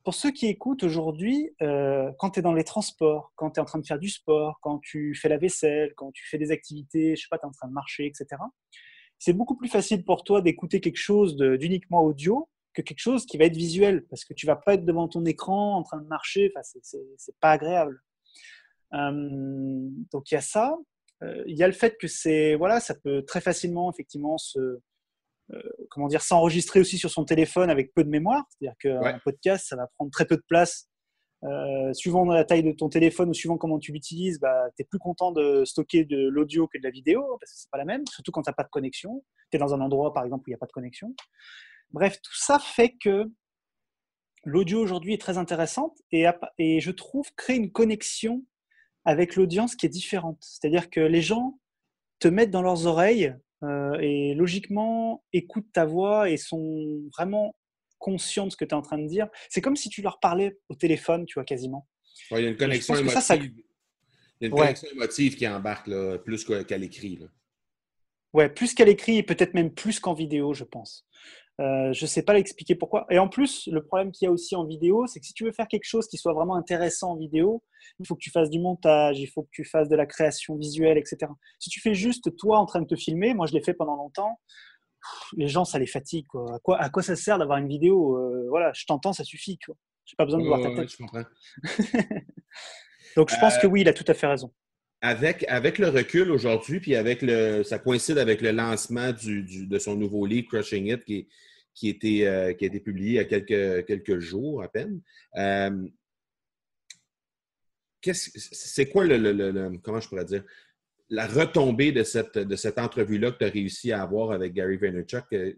[0.04, 3.62] Pour ceux qui écoutent aujourd'hui, euh, quand tu es dans les transports, quand tu es
[3.62, 6.52] en train de faire du sport, quand tu fais la vaisselle, quand tu fais des
[6.52, 8.40] activités, je sais pas, tu es en train de marcher, etc.,
[9.18, 13.38] c'est beaucoup plus facile pour toi d'écouter quelque chose d'uniquement audio que quelque chose qui
[13.38, 16.06] va être visuel, parce que tu vas pas être devant ton écran en train de
[16.06, 16.52] marcher.
[16.54, 16.78] Enfin,
[17.16, 17.98] c'est pas agréable.
[18.94, 20.76] Euh, donc il y a ça.
[21.22, 24.58] Euh, il y a le fait que c'est voilà, ça peut très facilement effectivement se
[25.52, 28.44] euh, comment dire s'enregistrer aussi sur son téléphone avec peu de mémoire.
[28.50, 30.88] C'est-à-dire qu'un podcast, ça va prendre très peu de place.
[31.94, 34.98] suivant la taille de ton téléphone ou suivant comment tu l'utilises, bah, tu es plus
[34.98, 38.04] content de stocker de l'audio que de la vidéo parce que c'est pas la même,
[38.10, 39.24] surtout quand tu n'as pas de connexion.
[39.50, 41.14] Tu es dans un endroit par exemple où il n'y a pas de connexion.
[41.90, 43.24] Bref, tout ça fait que
[44.44, 46.26] l'audio aujourd'hui est très intéressante et,
[46.58, 48.44] et je trouve créer une connexion
[49.04, 50.38] avec l'audience qui est différente.
[50.40, 51.58] C'est-à-dire que les gens
[52.18, 57.56] te mettent dans leurs oreilles euh, et logiquement écoutent ta voix et sont vraiment
[57.98, 59.28] conscients de ce que tu es en train de dire.
[59.48, 61.88] C'est comme si tu leur parlais au téléphone, tu vois, quasiment.
[62.30, 63.54] il y a une connexion émotive.
[64.40, 67.18] Il y a une connexion émotive qui embarque là, plus qu'à l'écrit.
[68.32, 71.06] Ouais, plus qu'à l'écrit et peut-être même plus qu'en vidéo, je pense.
[71.60, 73.06] Euh, je ne sais pas l'expliquer pourquoi.
[73.10, 75.44] Et en plus, le problème qu'il y a aussi en vidéo, c'est que si tu
[75.44, 77.62] veux faire quelque chose qui soit vraiment intéressant en vidéo,
[77.98, 80.56] il faut que tu fasses du montage, il faut que tu fasses de la création
[80.56, 81.32] visuelle, etc.
[81.58, 83.96] Si tu fais juste toi en train de te filmer, moi je l'ai fait pendant
[83.96, 84.38] longtemps,
[85.36, 86.26] les gens, ça les fatigue.
[86.52, 89.58] À, quoi, à quoi ça sert d'avoir une vidéo euh, Voilà, je t'entends, ça suffit.
[89.66, 90.90] Je n'ai pas besoin de voir ta tête.
[93.16, 94.52] Donc je pense que euh, oui, il a tout à fait raison.
[95.00, 99.78] Avec, avec le recul aujourd'hui, puis avec le, ça coïncide avec le lancement du, de
[99.78, 101.28] son nouveau livre, Crushing It, qui,
[101.76, 105.00] qui, euh, qui a été publié il y a quelques, quelques jours à peine.
[105.36, 105.86] Euh,
[108.02, 110.44] c'est quoi le, comment je pourrais dire,
[111.08, 114.76] la retombée de cette, de cette entrevue-là que tu as réussi à avoir avec Gary
[114.76, 115.24] Vaynerchuk?
[115.32, 115.52] Euh,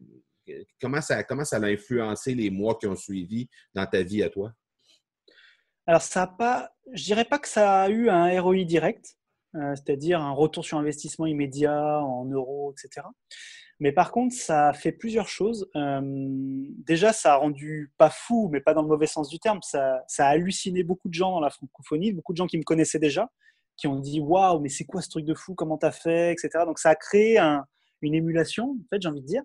[0.81, 4.31] comment ça, comment ça a influencé les mois qui ont suivi dans ta vie à
[4.31, 4.52] toi?
[5.87, 9.17] Alors, ça a pas, je dirais pas que ça a eu un ROI direct,
[9.54, 13.06] c'est-à-dire un retour sur investissement immédiat en euros, etc.
[13.80, 15.70] Mais par contre, ça a fait plusieurs choses.
[15.76, 19.61] Euh, déjà, ça a rendu pas fou, mais pas dans le mauvais sens du terme.
[19.62, 22.64] Ça, ça, a halluciné beaucoup de gens dans la francophonie, beaucoup de gens qui me
[22.64, 23.30] connaissaient déjà,
[23.76, 25.54] qui ont dit waouh, mais c'est quoi ce truc de fou?
[25.54, 26.32] Comment t'as fait?
[26.32, 26.50] Etc.
[26.66, 27.38] Donc ça a créé
[28.02, 29.42] une émulation, en fait, j'ai envie de dire.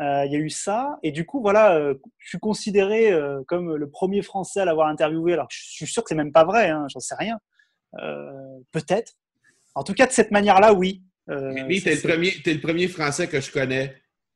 [0.00, 3.12] Euh, il y a eu ça, et du coup, voilà, euh, je suis considéré
[3.48, 5.32] comme le premier Français à l'avoir interviewé.
[5.32, 7.38] Alors, je suis sûr que c'est même pas vrai, hein, j'en sais rien.
[8.72, 9.14] Peut-être.
[9.74, 11.02] En tout cas, de cette manière-là, oui.
[11.30, 13.94] Euh, tu es, le premier Français que je connais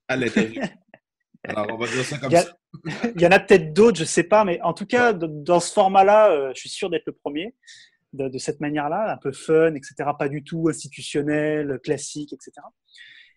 [0.09, 0.63] à l'interview.
[1.45, 2.57] Alors, on va dire ça comme ça.
[3.15, 5.61] Il y en a peut-être d'autres, je ne sais pas, mais en tout cas, dans
[5.61, 7.55] ce format-là, euh, je suis sûr d'être le premier.
[8.13, 12.53] De, cette manière-là, un peu fun, etc., pas du tout institutionnel, classique, etc.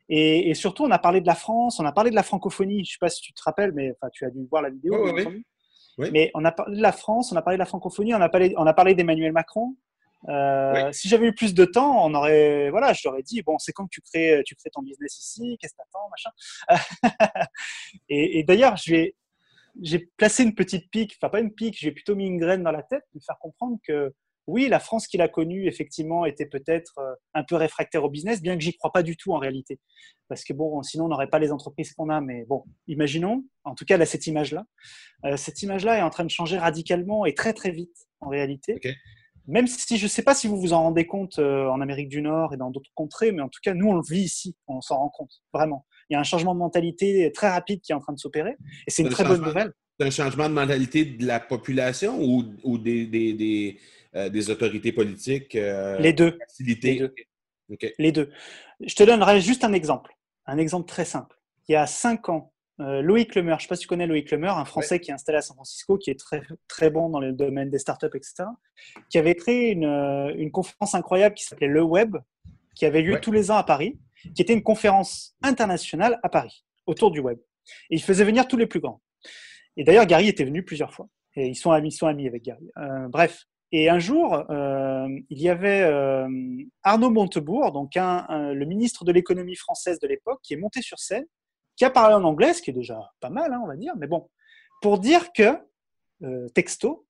[0.07, 2.85] Et, surtout, on a parlé de la France, on a parlé de la francophonie.
[2.85, 4.69] Je ne sais pas si tu te rappelles, mais enfin, tu as dû voir la
[4.69, 5.13] vidéo.
[5.97, 8.21] Oui, Mais on a parlé de la France, on a parlé de la francophonie, on
[8.21, 9.75] a parlé, on a parlé d'Emmanuel Macron,
[10.27, 13.71] euh, si j'avais eu plus de temps, on aurait, voilà, je t'aurais dit, bon, c'est
[13.71, 17.47] quand que tu crées, tu crées ton business ici, qu'est-ce que t'attends, machin.
[18.09, 19.15] et, d'ailleurs, j'ai
[20.17, 22.83] placé une petite pique, enfin pas une pique, j'ai plutôt mis une graine dans la
[22.83, 24.13] tête, pour faire comprendre que
[24.47, 28.41] oui, la France qu'il a connue, effectivement, était peut-être euh, un peu réfractaire au business,
[28.41, 29.79] bien que j'y crois pas du tout en réalité.
[30.27, 32.19] Parce que bon, sinon, on n'aurait pas les entreprises qu'on a.
[32.19, 34.65] Mais bon, imaginons, en tout cas, là, cette image-là.
[35.25, 38.79] Euh, cette image-là est en train de changer radicalement et très, très vite, en réalité
[39.49, 42.09] même si je ne sais pas si vous vous en rendez compte euh, en Amérique
[42.09, 44.55] du Nord et dans d'autres contrées, mais en tout cas, nous, on le vit ici,
[44.67, 45.85] on s'en rend compte, vraiment.
[46.09, 48.55] Il y a un changement de mentalité très rapide qui est en train de s'opérer,
[48.87, 49.73] et c'est une très bonne nouvelle.
[49.99, 53.77] C'est un changement de mentalité de la population ou, des, des,
[54.15, 55.55] euh, des, autorités politiques?
[55.55, 56.39] Euh, Les deux.
[56.59, 57.13] Les deux.
[57.97, 58.29] Les deux.
[58.79, 61.35] Je te donnerai juste un exemple, un exemple très simple.
[61.67, 64.07] Il y a cinq ans, euh, Loïc Lemer, je ne sais pas si tu connais
[64.07, 67.09] Loïc Lemer, un Français qui est installé à San Francisco, qui est très, très bon
[67.09, 68.45] dans le domaine des startups, etc.,
[69.09, 72.17] qui avait créé une, euh, une conférence incroyable qui s'appelait Le Web,
[72.75, 73.99] qui avait lieu tous les ans à Paris,
[74.33, 77.37] qui était une conférence internationale à Paris, autour du web.
[77.89, 79.01] Et il faisait venir tous les plus grands.
[79.75, 81.07] Et d'ailleurs, Gary était venu plusieurs fois.
[81.35, 82.69] Et ils sont amis, ils sont amis avec Gary.
[82.77, 83.45] Euh, bref.
[83.71, 85.83] Et un jour, il y avait
[86.81, 90.97] Arnaud Montebourg, donc un, le ministre de l'économie française de l'époque, qui est monté sur
[90.97, 91.25] scène
[91.79, 93.93] qui a parlé en anglais, ce qui est déjà pas mal, hein, on va dire,
[93.97, 94.29] mais bon,
[94.81, 95.57] pour dire que,
[96.23, 97.07] euh, texto,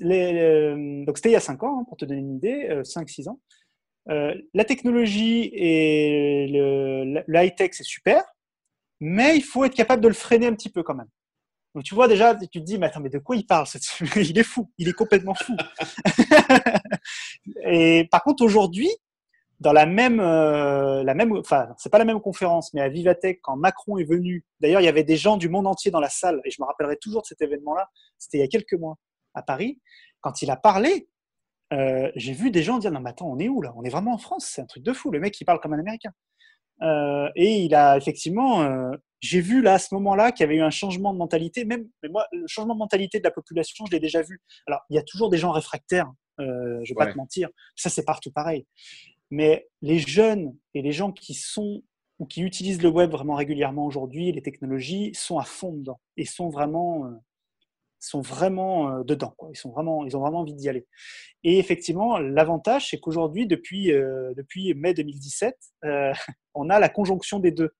[0.00, 3.26] les, donc c'était il y a 5 ans, hein, pour te donner une idée, 5-6
[3.26, 3.40] euh, ans,
[4.10, 8.22] euh, la technologie et le, high-tech, c'est super,
[9.00, 11.08] mais il faut être capable de le freiner un petit peu quand même.
[11.74, 13.66] Donc tu vois déjà, tu te dis, mais attends, mais de quoi il parle
[14.16, 15.56] Il est fou, il est complètement fou.
[17.66, 18.90] et par contre, aujourd'hui,
[19.60, 23.40] dans la même, euh, la même, enfin, c'est pas la même conférence, mais à Vivatech,
[23.42, 26.08] quand Macron est venu, d'ailleurs, il y avait des gens du monde entier dans la
[26.08, 27.88] salle, et je me rappellerai toujours de cet événement-là,
[28.18, 28.96] c'était il y a quelques mois
[29.34, 29.80] à Paris,
[30.20, 31.08] quand il a parlé,
[31.72, 33.72] euh, j'ai vu des gens dire, non, mais attends, on est où là?
[33.76, 35.72] On est vraiment en France, c'est un truc de fou, le mec, il parle comme
[35.72, 36.12] un Américain.
[36.82, 40.62] Euh, et il a effectivement j'ai vu là à ce moment-là qu'il y avait eu
[40.62, 41.64] un changement de mentalité.
[41.64, 44.40] Même mais moi, le changement de mentalité de la population, je l'ai déjà vu.
[44.66, 46.10] Alors, il y a toujours des gens réfractaires.
[46.38, 47.48] Euh, je vais pas te mentir.
[47.76, 48.66] Ça, c'est partout pareil.
[49.30, 51.82] Mais les jeunes et les gens qui sont
[52.18, 56.24] ou qui utilisent le web vraiment régulièrement aujourd'hui, les technologies, sont à fond dedans et
[56.24, 57.10] sont vraiment, euh,
[57.98, 59.34] sont vraiment euh, dedans.
[59.50, 60.86] Ils, sont vraiment, ils ont vraiment envie d'y aller.
[61.44, 65.56] Et effectivement, l'avantage, c'est qu'aujourd'hui, depuis, euh, depuis mai 2017,
[66.54, 67.70] on a la conjonction des deux.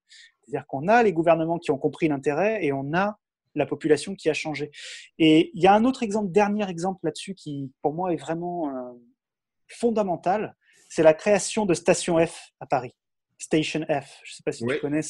[0.42, 3.18] C'est-à-dire qu'on a les gouvernements qui ont compris l'intérêt et on a
[3.54, 4.70] la population qui a changé.
[5.18, 8.70] Et il y a un autre exemple, dernier exemple là-dessus qui, pour moi, est vraiment
[9.66, 10.54] fondamental.
[10.88, 12.94] C'est la création de Station F à Paris.
[13.38, 14.20] Station F.
[14.24, 15.00] Je ne sais pas si tu connais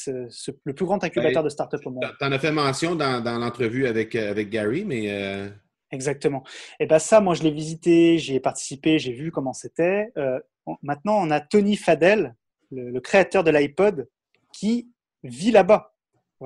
[0.64, 2.04] le plus grand incubateur de start-up au monde.
[2.18, 5.10] Tu en as fait mention dans, l'entrevue avec, euh, avec Gary, mais.
[5.10, 5.48] Euh,
[5.92, 6.42] Exactement.
[6.80, 10.08] Et eh bien ça, moi, je l'ai visité, j'y ai participé, j'ai vu comment c'était.
[10.18, 10.40] Euh,
[10.82, 12.34] maintenant, on a Tony Fadell,
[12.72, 14.08] le, créateur de l'iPod,
[14.52, 14.90] qui
[15.22, 15.94] vit là-bas.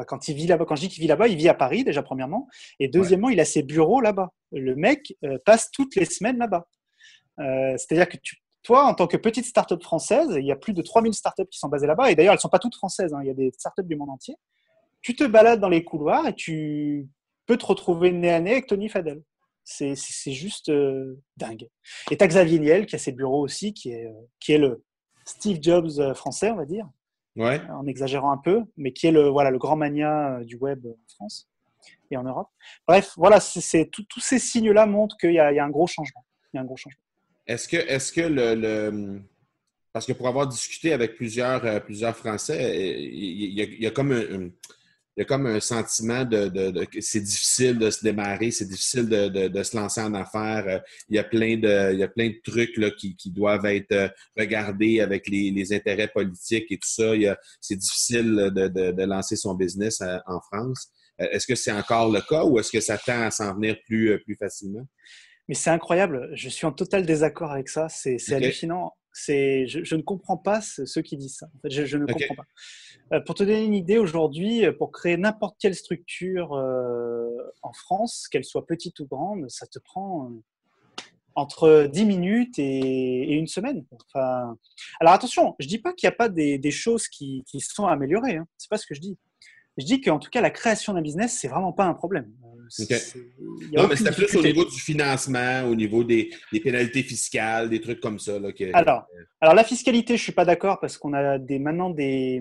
[0.07, 2.03] Quand il vit là-bas, quand je dis qu'il vit là-bas, il vit à Paris déjà
[2.03, 2.47] premièrement,
[2.79, 4.31] et deuxièmement, il a ses bureaux là-bas.
[4.53, 5.17] Le mec
[5.47, 6.69] passe toutes les semaines là-bas.
[7.39, 10.83] C'est-à-dire que tu toi, en tant que petite start-up française, il y a plus de
[10.83, 13.21] 3000 startups qui sont basées là-bas, et d'ailleurs, elles ne sont pas toutes françaises, hein.
[13.23, 14.37] il y a des startups du monde entier.
[15.03, 17.09] Tu te balades dans les couloirs et tu
[17.47, 19.23] peux te retrouver nez à nez avec Tony Fadel.
[19.65, 19.95] C'est
[20.33, 21.69] juste euh, dingue.
[22.11, 24.85] Et tu as Xavier Niel qui a ses bureaux aussi, qui est, qui est le
[25.25, 26.89] Steve Jobs euh, français, on va dire.
[27.37, 27.61] Ouais.
[27.71, 30.85] En exagérant un peu, mais qui est le, voilà, le grand mania euh, du web
[30.87, 31.49] en France
[32.11, 32.49] et en Europe.
[32.87, 36.25] Bref, voilà, tous ces signes-là montrent qu'il y, y, a un gros changement.
[36.53, 37.03] Il y a un gros changement.
[37.51, 39.23] Est-ce que, est que le,
[39.93, 44.51] Parce que pour avoir discuté avec plusieurs, euh, plusieurs Français, il y, a, comme un,
[45.17, 50.01] il comme un sentiment de, c'est difficile de se démarrer, c'est difficile de, se lancer
[50.01, 50.81] en affaires.
[51.09, 53.91] Il y a plein de, il y a plein de trucs là, qui, doivent être
[53.91, 54.09] euh,
[54.39, 57.11] regardés avec les, intérêts politiques et tout ça.
[57.61, 60.89] C'est difficile de, lancer son business euh, en France.
[61.19, 64.23] Est-ce que c'est encore le cas ou est-ce que ça tend à s'en venir plus,
[64.23, 64.87] plus facilement?
[65.51, 66.31] Mais c'est incroyable.
[66.35, 67.89] Je suis en total désaccord avec ça.
[67.89, 68.95] C'est hallucinant.
[69.27, 71.47] Je, je, ne comprends pas ceux qui disent ça.
[71.47, 72.47] En fait, je, ne comprends pas.
[73.13, 77.29] Euh, pour te donner une idée, aujourd'hui, pour créer n'importe quelle structure euh,
[77.63, 80.41] en France, qu'elle soit petite ou grande, ça te prend euh,
[81.35, 83.85] entre 10 minutes et, une semaine.
[83.91, 84.57] Enfin,
[85.01, 87.87] alors attention, je ne dis pas qu'il n'y a pas des, choses qui, qui, sont
[87.87, 88.37] améliorées.
[88.37, 88.47] Hein.
[88.57, 89.19] Ce n'est pas ce que je dis.
[89.81, 92.31] Je dis qu'en tout cas, la création d'un business, c'est vraiment pas un problème.
[93.73, 96.31] Non, mais c'était plus au niveau du financement, au niveau des,
[96.63, 98.39] pénalités fiscales, des trucs comme ça.
[98.75, 99.07] alors,
[99.41, 102.41] alors, la fiscalité, je ne suis pas d'accord parce qu'on a des, maintenant des.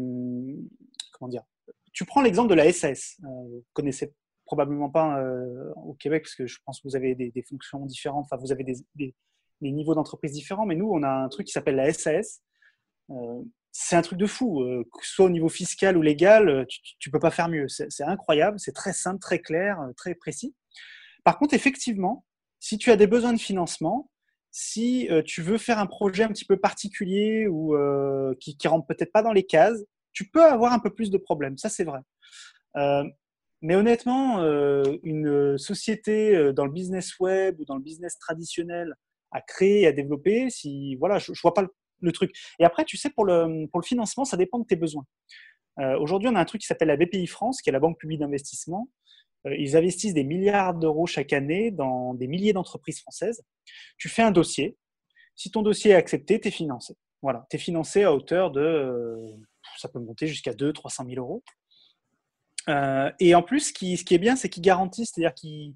[1.13, 1.43] Comment dire?
[1.93, 3.17] Tu prends l'exemple de la SAS.
[3.23, 4.13] Euh, vous ne connaissez
[4.45, 8.25] probablement pas euh, au Québec parce que je pense que vous avez des, fonctions différentes,
[8.25, 9.15] enfin, vous avez des,
[9.61, 12.41] niveaux d'entreprise différents, mais nous, on a un truc qui s'appelle la SAS.
[13.09, 13.41] Euh,
[13.81, 14.61] c'est un truc de fou.
[14.93, 17.67] que ce soit au niveau fiscal ou légal, tu ne peux pas faire mieux.
[17.69, 20.53] C'est incroyable, c'est très simple, très clair, très précis.
[21.23, 22.25] Par contre, effectivement,
[22.59, 24.11] si tu as des besoins de financement,
[24.51, 27.73] si tu veux faire un projet un petit peu particulier ou
[28.41, 29.79] qui ne rentre peut-être pas dans les cases,
[30.11, 31.57] tu peux avoir un peu plus de problèmes.
[31.57, 32.01] Ça, c'est vrai.
[33.61, 34.43] mais honnêtement,
[35.03, 38.93] une société dans le business web ou dans le business traditionnel
[39.31, 41.69] à créer et à développer, si voilà, je, ne vois pas le
[42.01, 42.31] le truc.
[42.59, 45.05] Et après, tu sais, pour le, financement, ça dépend de tes besoins.
[45.79, 47.99] Euh, aujourd'hui, on a un truc qui s'appelle la BPI France, qui est la Banque
[47.99, 48.89] publique d'investissement.
[49.47, 53.43] Euh, ils investissent des milliards d'euros chaque année dans des milliers d'entreprises françaises.
[53.97, 54.77] Tu fais un dossier.
[55.35, 56.95] Si ton dossier est accepté, tu es financé.
[57.21, 59.31] Voilà, tu es financé à hauteur de, euh,
[59.77, 61.43] ça peut monter jusqu'à 2 300 000 euros.
[63.19, 65.73] et en plus, ce qui, ce qui est bien, c'est qu'ils garantissent, c'est-à-dire qu'ils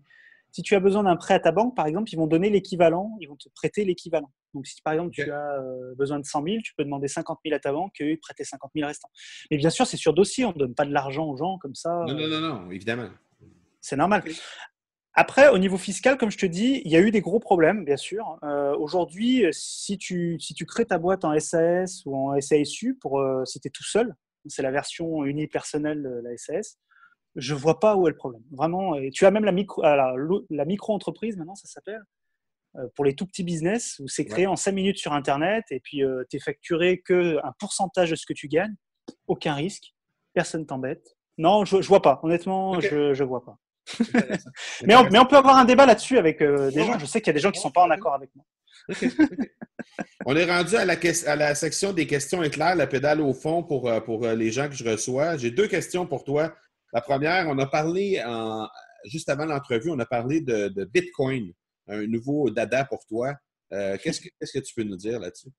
[0.53, 3.17] si tu as besoin d'un prêt à ta banque, par exemple, ils vont donner l'équivalent,
[3.19, 4.31] ils vont te prêter l'équivalent.
[4.53, 7.39] Donc, si par exemple tu as euh, besoin de 100 000, tu peux demander 50
[7.43, 9.09] 000 à ta banque et eux, ils prêtent 50 000 restants.
[9.49, 11.73] Mais bien sûr, c'est sur dossier, on ne donne pas de l'argent aux gens comme
[11.73, 12.03] ça.
[12.07, 13.09] Non, non, non, non évidemment.
[13.81, 14.23] C'est normal.
[15.15, 17.83] Après, au niveau fiscal, comme je te dis, il y a eu des gros problèmes,
[17.83, 18.37] bien sûr.
[18.43, 23.19] Euh, aujourd'hui, si tu, si tu crées ta boîte en SAS ou en SASU, pour,
[23.19, 26.77] euh, si tu es tout seul, c'est la version unipersonnelle de la SAS,
[27.35, 28.43] je vois pas où est le problème.
[28.51, 32.01] Vraiment, et tu as même la micro, la, micro-entreprise maintenant, ça s'appelle,
[32.75, 35.79] euh, pour les tout petits business, où c'est créé en 5 minutes sur Internet et
[35.79, 38.75] puis euh, tu es facturé qu'un pourcentage de ce que tu gagnes,
[39.27, 39.93] aucun risque,
[40.33, 41.15] personne t'embête.
[41.37, 42.19] Non, je, ne vois pas.
[42.23, 43.57] Honnêtement, je, je vois pas.
[44.85, 46.97] mais, on, mais, on, peut avoir un débat là-dessus avec euh, des gens.
[46.97, 48.45] Je sais qu'il y a des gens qui sont pas en accord avec moi.
[50.25, 50.95] on est rendu à la,
[51.27, 54.75] à la, section des questions éclairs, la pédale au fond pour, pour les gens que
[54.75, 55.37] je reçois.
[55.37, 56.55] J'ai deux questions pour toi.
[56.93, 58.21] La première, on a parlé,
[59.05, 61.51] juste avant l'entrevue, on a parlé de, Bitcoin,
[61.87, 63.33] un nouveau dada pour toi.
[63.71, 65.49] Euh, qu'est-ce, que, tu peux nous dire là-dessus?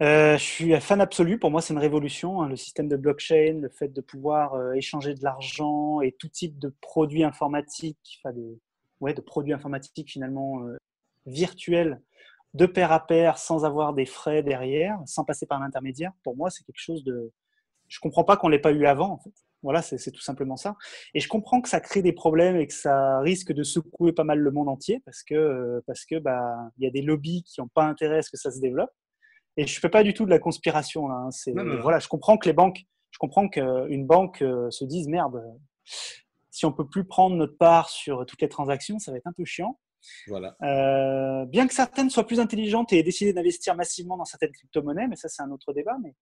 [0.00, 1.38] euh, je suis fan absolu.
[1.38, 2.40] Pour moi, c'est une révolution.
[2.40, 6.28] Hein, le système de blockchain, le fait de pouvoir euh, échanger de l'argent et tout
[6.28, 8.58] type de produits informatiques, enfin de,
[9.00, 10.62] ouais, de produits informatiques finalement
[11.26, 12.00] virtuels,
[12.54, 16.12] de pair à pair, sans avoir des frais derrière, sans passer par un intermédiaire.
[16.22, 17.30] Pour moi, c'est quelque chose de.
[17.88, 19.12] Je comprends pas qu'on l'ait pas eu avant.
[19.12, 19.34] En fait.
[19.62, 20.76] Voilà, c'est tout simplement ça.
[21.14, 24.24] Et je comprends que ça crée des problèmes et que ça risque de secouer pas
[24.24, 27.60] mal le monde entier parce que parce que bah il y a des lobbies qui
[27.60, 28.90] n'ont pas intérêt à ce que ça se développe.
[29.56, 31.08] Et je fais pas du tout de la conspiration.
[31.08, 31.30] Là, hein.
[31.32, 31.52] C'est,
[31.82, 35.42] voilà, je comprends que les banques, je comprends qu'une banque euh, se dise merde,
[36.50, 39.32] si on peut plus prendre notre part sur toutes les transactions, ça va être un
[39.32, 39.78] peu chiant.
[40.28, 40.56] Voilà.
[40.62, 45.08] Euh, bien que certaines soient plus intelligentes et aient décidé d'investir massivement dans certaines crypto-monnaies,
[45.08, 45.96] mais ça c'est un autre débat.
[46.02, 46.14] Mais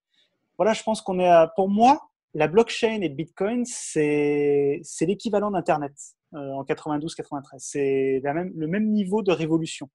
[0.57, 5.51] voilà, je pense qu'on est, à, pour moi, la blockchain et le Bitcoin, c'est, l'équivalent
[5.51, 5.95] d'Internet
[6.35, 7.43] euh, en 92-93.
[7.59, 9.89] C'est le même niveau de révolution.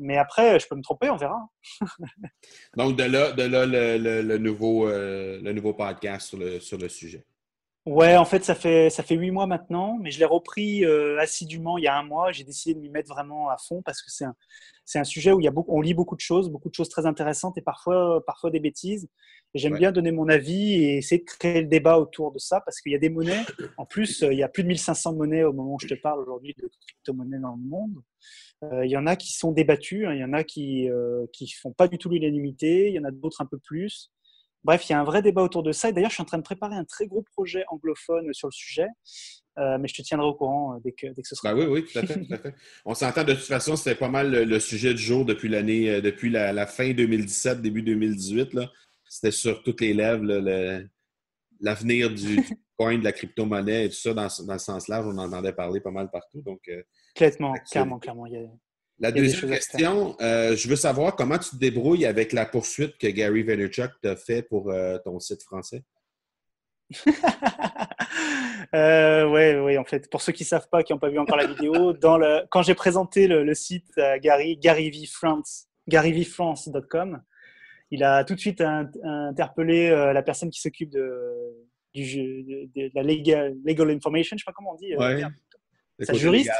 [0.00, 1.38] Mais après, je peux me tromper, on verra.
[2.76, 6.88] Donc, de là, de là le, nouveau, euh, le nouveau podcast sur le, sur le
[6.88, 7.24] sujet.
[7.84, 11.18] Ouais, en fait, ça fait ça fait huit mois maintenant, mais je l'ai repris euh,
[11.18, 12.30] assidûment il y a un mois.
[12.30, 14.36] J'ai décidé de m'y mettre vraiment à fond parce que c'est un,
[14.84, 16.74] c'est un sujet où il y a beaucoup, on lit beaucoup de choses, beaucoup de
[16.74, 19.08] choses très intéressantes et parfois parfois des bêtises.
[19.54, 22.60] Et j'aime bien donner mon avis et essayer de créer le débat autour de ça
[22.60, 23.42] parce qu'il y a des monnaies.
[23.76, 25.94] En plus, euh, il y a plus de 1500 monnaies au moment où je te
[25.94, 27.96] parle aujourd'hui de crypto-monnaies dans le monde.
[28.62, 30.14] Euh, il y en a qui sont débattues, hein.
[30.14, 33.04] il y en a qui ne qui font pas du tout l'unanimité, il y en
[33.04, 34.12] a d'autres un peu plus.
[34.64, 35.88] Bref, il y a un vrai débat autour de ça.
[35.88, 38.52] Et d'ailleurs, je suis en train de préparer un très gros projet anglophone sur le
[38.52, 38.86] sujet.
[39.58, 41.52] Euh, mais je te tiendrai au courant euh, dès que, dès que ce sera.
[41.52, 42.24] Ben oui, oui, tout à fait.
[42.24, 42.54] Tout à fait.
[42.86, 46.30] On s'entend de toute façon, c'était pas mal le, sujet du jour depuis l'année, depuis
[46.30, 48.58] la, fin 2017, début 2018.
[49.08, 50.24] C'était sur toutes les lèvres
[51.60, 52.40] l'avenir du,
[52.78, 54.14] coin, de la crypto-monnaie et tout ça.
[54.14, 56.40] Dans, dans ce sens-là, on en entendait parler pas mal partout.
[56.40, 56.70] Donc,
[57.14, 58.26] clairement, clairement, clairement.
[58.98, 63.08] La deuxième question, euh, je veux savoir comment tu te débrouilles avec la poursuite que
[63.08, 65.82] Gary Vaynerchuk t'a fait pour euh, ton site français.
[68.74, 71.18] euh, oui, ouais, en fait, pour ceux qui ne savent pas, qui n'ont pas vu
[71.18, 77.22] encore la vidéo, dans le, quand j'ai présenté le, site à Gary, GaryVFrance, GaryVFrance.com,
[77.90, 78.62] il a tout de suite
[79.02, 81.10] interpellé euh, la personne qui s'occupe de,
[81.94, 84.94] du, de, la legal, legal, information, je ne sais pas comment on dit
[86.00, 86.50] sa juriste.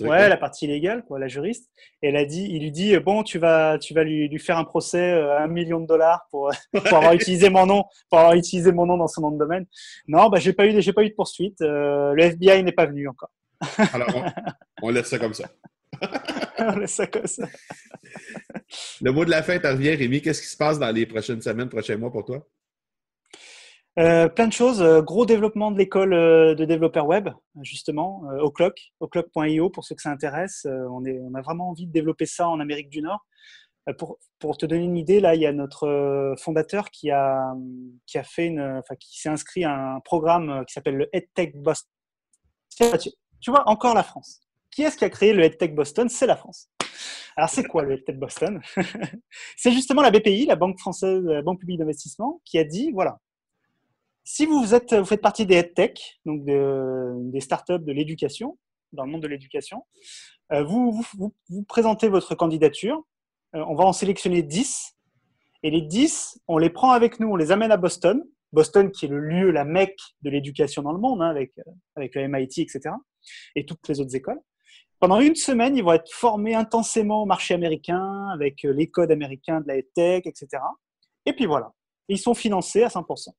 [0.00, 1.70] ouais, la partie légale, quoi, la juriste.
[2.02, 4.64] Elle a dit, il lui dit bon, tu vas, tu vas lui, lui faire un
[4.64, 8.34] procès à euh, un million de dollars pour, pour avoir utilisé mon nom, pour avoir
[8.34, 9.66] utilisé mon nom dans son nom de domaine.
[10.06, 11.60] Non, bah j'ai pas eu, j'ai pas eu de poursuite.
[11.62, 13.30] Euh, le FBI n'est pas venu encore.
[13.92, 14.08] Alors
[14.82, 15.50] on, laisse ça comme ça.
[16.58, 17.48] on laisse ça comme ça.
[19.00, 20.22] Le mot de la fin revient, Rémi.
[20.22, 22.46] Qu'est-ce qui se passe dans les prochaines semaines, prochains mois pour toi?
[23.98, 24.80] Euh, plein de choses.
[24.80, 27.30] Euh, gros développement de l'école euh, de développeurs web,
[27.62, 30.66] justement, au Clock, au clock.io pour ceux que ça intéresse.
[30.66, 33.26] on, est, on a vraiment envie de développer ça en Amérique du Nord.
[33.96, 37.54] Pour, pour, te donner une idée, là, il y a notre fondateur qui a,
[38.06, 41.56] qui a fait une, enfin, qui s'est inscrit à un programme qui s'appelle le EdTech
[41.56, 41.88] Boston.
[43.40, 44.40] Tu vois, encore la France.
[44.70, 46.10] Qui est-ce qui a créé le EdTech Boston?
[46.10, 46.68] C'est la France.
[47.34, 48.60] Alors, c'est quoi le EdTech Boston?
[49.56, 53.18] C'est justement la BPI, la Banque française, la Banque publique d'investissement, qui a dit voilà,
[54.30, 58.58] si vous, êtes, vous faites partie des EdTech, donc des startups de l'éducation,
[58.92, 59.86] dans le monde de l'éducation,
[60.52, 63.02] euh, vous, vous, présentez votre candidature.
[63.54, 64.98] Euh, on va en sélectionner 10.
[65.62, 68.22] Et les 10, on les prend avec nous, on les amène à Boston.
[68.52, 71.70] Boston, qui est le lieu, la mecque de l'éducation dans le monde, hein, avec, euh,
[71.96, 72.94] avec le MIT, etc.
[73.56, 74.40] Et toutes les autres écoles.
[75.00, 79.62] Pendant une semaine, ils vont être formés intensément au marché américain, avec les codes américains
[79.62, 80.62] de la EdTech, etc.
[81.24, 81.72] Et puis voilà.
[82.08, 83.30] Ils sont financés à 100%.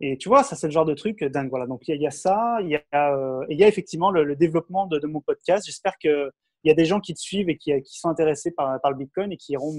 [0.00, 1.50] Et tu vois, ça, c'est le genre de truc dingue.
[1.50, 1.66] Voilà.
[1.66, 2.58] Donc, il y, a ça.
[2.62, 5.66] Il y a, euh, il y a effectivement le, développement de, mon podcast.
[5.66, 6.30] J'espère qu'il
[6.64, 8.98] y a des gens qui te suivent et qui, qui sont intéressés par, par, le
[8.98, 9.74] Bitcoin et qui iront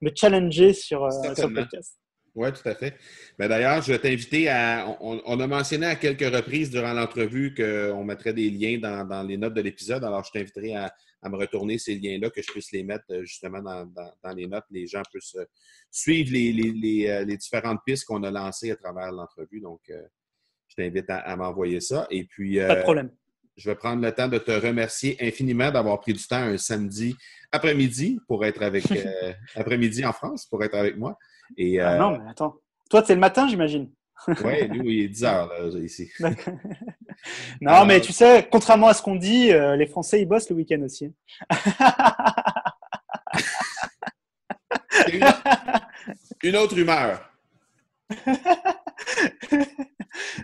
[0.00, 1.98] me, challenger sur, euh, sur, le podcast.
[2.34, 2.94] Oui, tout à fait.
[3.38, 4.96] Ben, D'ailleurs, je vais t'inviter à.
[5.00, 9.38] On, a mentionné à quelques reprises durant l'entrevue qu'on mettrait des liens dans, dans les
[9.38, 10.04] notes de l'épisode.
[10.04, 10.94] Alors, je t'inviterai à,
[11.26, 14.64] à me retourner ces liens-là, que je puisse les mettre euh, justement dans, les notes.
[14.70, 15.44] Les gens puissent euh,
[15.90, 19.60] suivre euh, les, différentes pistes qu'on a lancées à travers l'entrevue.
[19.60, 22.06] Donc, je t'invite à, m'envoyer ça.
[22.10, 23.10] Et puis, Pas de problème.
[23.56, 27.16] Je vais prendre le temps de te remercier infiniment d'avoir pris du temps un samedi
[27.50, 28.84] après-midi pour être avec
[29.54, 31.16] après-midi en France pour être avec moi.
[31.56, 32.60] Et, ah non, mais attends.
[32.90, 33.90] Toi, c'est le matin, j'imagine?
[34.28, 36.10] Oui, nous, il est 10 heures là, ici.
[37.60, 40.56] non, mais tu sais, contrairement à ce qu'on dit, euh, les Français, ils bossent le
[40.56, 41.12] week-end aussi.
[46.42, 47.30] une, autre humeur.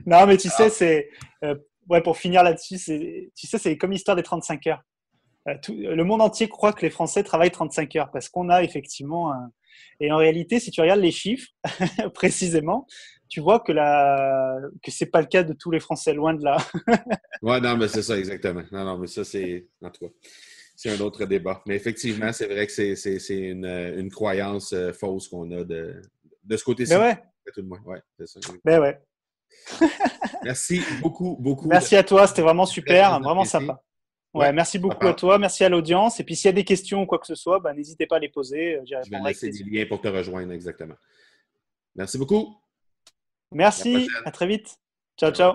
[0.06, 1.10] non, mais tu sais, c'est.
[1.44, 1.54] Euh,
[1.88, 4.82] ouais, pour finir là-dessus, tu sais, c'est comme l'histoire des 35 heures.
[5.48, 9.32] Euh, le monde entier croit que les Français travaillent 35 heures parce qu'on a effectivement
[9.32, 9.50] un
[9.98, 11.48] Et en réalité, si tu regardes les chiffres
[12.14, 12.86] précisément,
[13.32, 16.44] tu vois que la que c'est pas le cas de tous les Français, loin de
[16.44, 16.58] là.
[17.42, 18.62] ouais, non, mais c'est ça exactement.
[18.70, 20.12] Non, non, mais ça c'est en tout cas
[20.76, 21.62] c'est un autre débat.
[21.66, 26.02] Mais effectivement, c'est vrai que c'est une, une, croyance euh, fausse qu'on a de,
[26.44, 26.92] de ce côté-ci.
[26.92, 27.22] Ben ouais.
[27.54, 28.40] Tout le Ouais, c'est ça.
[28.62, 29.00] Ben ouais.
[30.44, 31.68] Merci beaucoup, beaucoup.
[31.68, 33.82] Merci à toi, c'était vraiment super, vraiment sympa.
[34.34, 36.18] Ouais, merci beaucoup à toi, merci à l'audience.
[36.20, 38.16] Et puis s'il y a des questions ou quoi que ce soit, ben, n'hésitez pas
[38.16, 38.78] à les poser.
[38.86, 40.96] Je vais laisser des liens pour te rejoindre, exactement.
[41.94, 42.61] Merci beaucoup.
[43.54, 44.78] Merci, à, très vite.
[45.18, 45.32] ciao.
[45.32, 45.54] ciao.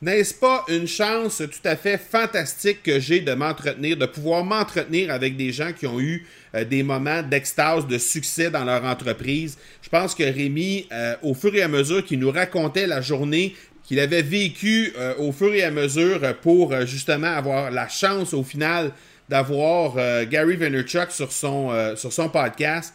[0.00, 5.10] N'est-ce pas une chance tout à fait fantastique que j'ai de m'entretenir, de pouvoir m'entretenir
[5.12, 6.24] avec des gens qui ont eu
[6.54, 9.58] euh, des moments d'extase, de succès dans leur entreprise?
[9.82, 13.56] Je pense que Rémi, euh, au fur et à mesure qu'il nous racontait la journée
[13.82, 18.44] qu'il avait vécue euh, au fur et à mesure pour justement avoir la chance au
[18.44, 18.92] final
[19.28, 22.94] d'avoir Gary Vaynerchuk sur son, sur son podcast,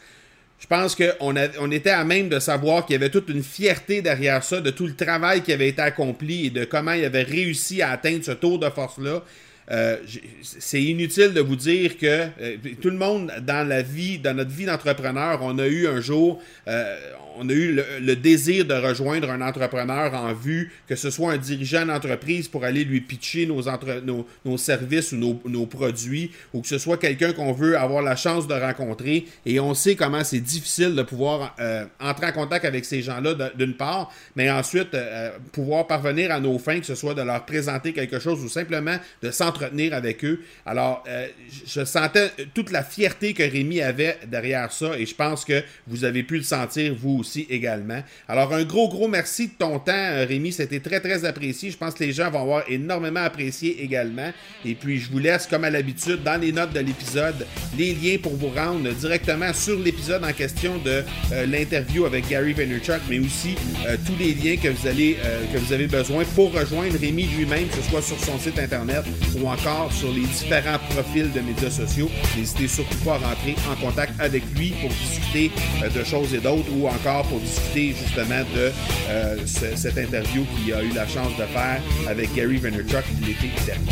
[0.64, 4.02] je pense qu'on on était à même de savoir qu'il y avait toute une fierté
[4.02, 7.24] derrière ça, de tout le travail qui avait été accompli et de comment il avait
[7.24, 9.24] réussi à atteindre ce tour de force-là.
[9.72, 9.98] Euh,
[10.42, 14.52] c'est inutile de vous dire que euh, tout le monde dans la vie, dans notre
[14.52, 16.98] vie d'entrepreneur, on a eu un jour, euh,
[17.38, 21.38] on a eu le, désir de rejoindre un entrepreneur en vue, que ce soit un
[21.38, 23.64] dirigeant d'entreprise pour aller lui pitcher nos,
[24.46, 28.48] nos, services ou nos, produits, ou que ce soit quelqu'un qu'on veut avoir la chance
[28.48, 29.26] de rencontrer.
[29.46, 33.52] Et on sait comment c'est difficile de pouvoir euh, entrer en contact avec ces gens-là
[33.56, 37.46] d'une part, mais ensuite euh, pouvoir parvenir à nos fins, que ce soit de leur
[37.46, 40.42] présenter quelque chose ou simplement de s'entretenir avec eux.
[40.66, 41.28] Alors, euh,
[41.66, 46.04] je sentais toute la fierté que Rémi avait derrière ça, et je pense que vous
[46.04, 48.02] avez pu le sentir, vous également.
[48.28, 50.52] Alors, un gros, gros merci de ton temps, euh, Rémi.
[50.52, 51.72] C'était très, très apprécié.
[51.72, 54.32] Je pense que les gens vont avoir énormément apprécié également.
[54.66, 57.46] Et puis, je vous laisse, comme à l'habitude, dans les notes de l'épisode,
[57.78, 62.54] les liens pour vous rendre directement sur l'épisode en question de euh, l'interview avec Gary
[62.54, 63.56] Vaynerchuk, mais aussi
[63.88, 65.18] euh, tous les liens que vous, allez,
[65.54, 69.04] que vous avez besoin pour rejoindre Rémi lui-même, que ce soit sur son site internet
[69.40, 72.10] ou encore sur les différents profils de médias sociaux.
[72.38, 75.52] N'hésitez surtout pas à rentrer en contact avec lui pour discuter
[75.94, 78.72] de choses et d'autres ou encore pour discuter justement de
[79.10, 83.92] euh, cette interview qu'il a eu la chance de faire avec Gary Vaynerchuk l'été dernier.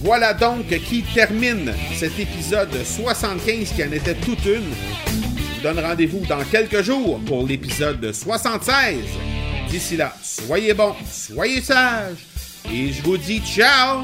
[0.00, 4.62] Voilà donc qui termine cet épisode 75 qui en était toute une.
[5.06, 8.96] Je vous donne rendez-vous dans quelques jours pour l'épisode 76.
[9.70, 12.26] D'ici là, soyez bons, soyez sages
[12.72, 14.02] et je vous dis ciao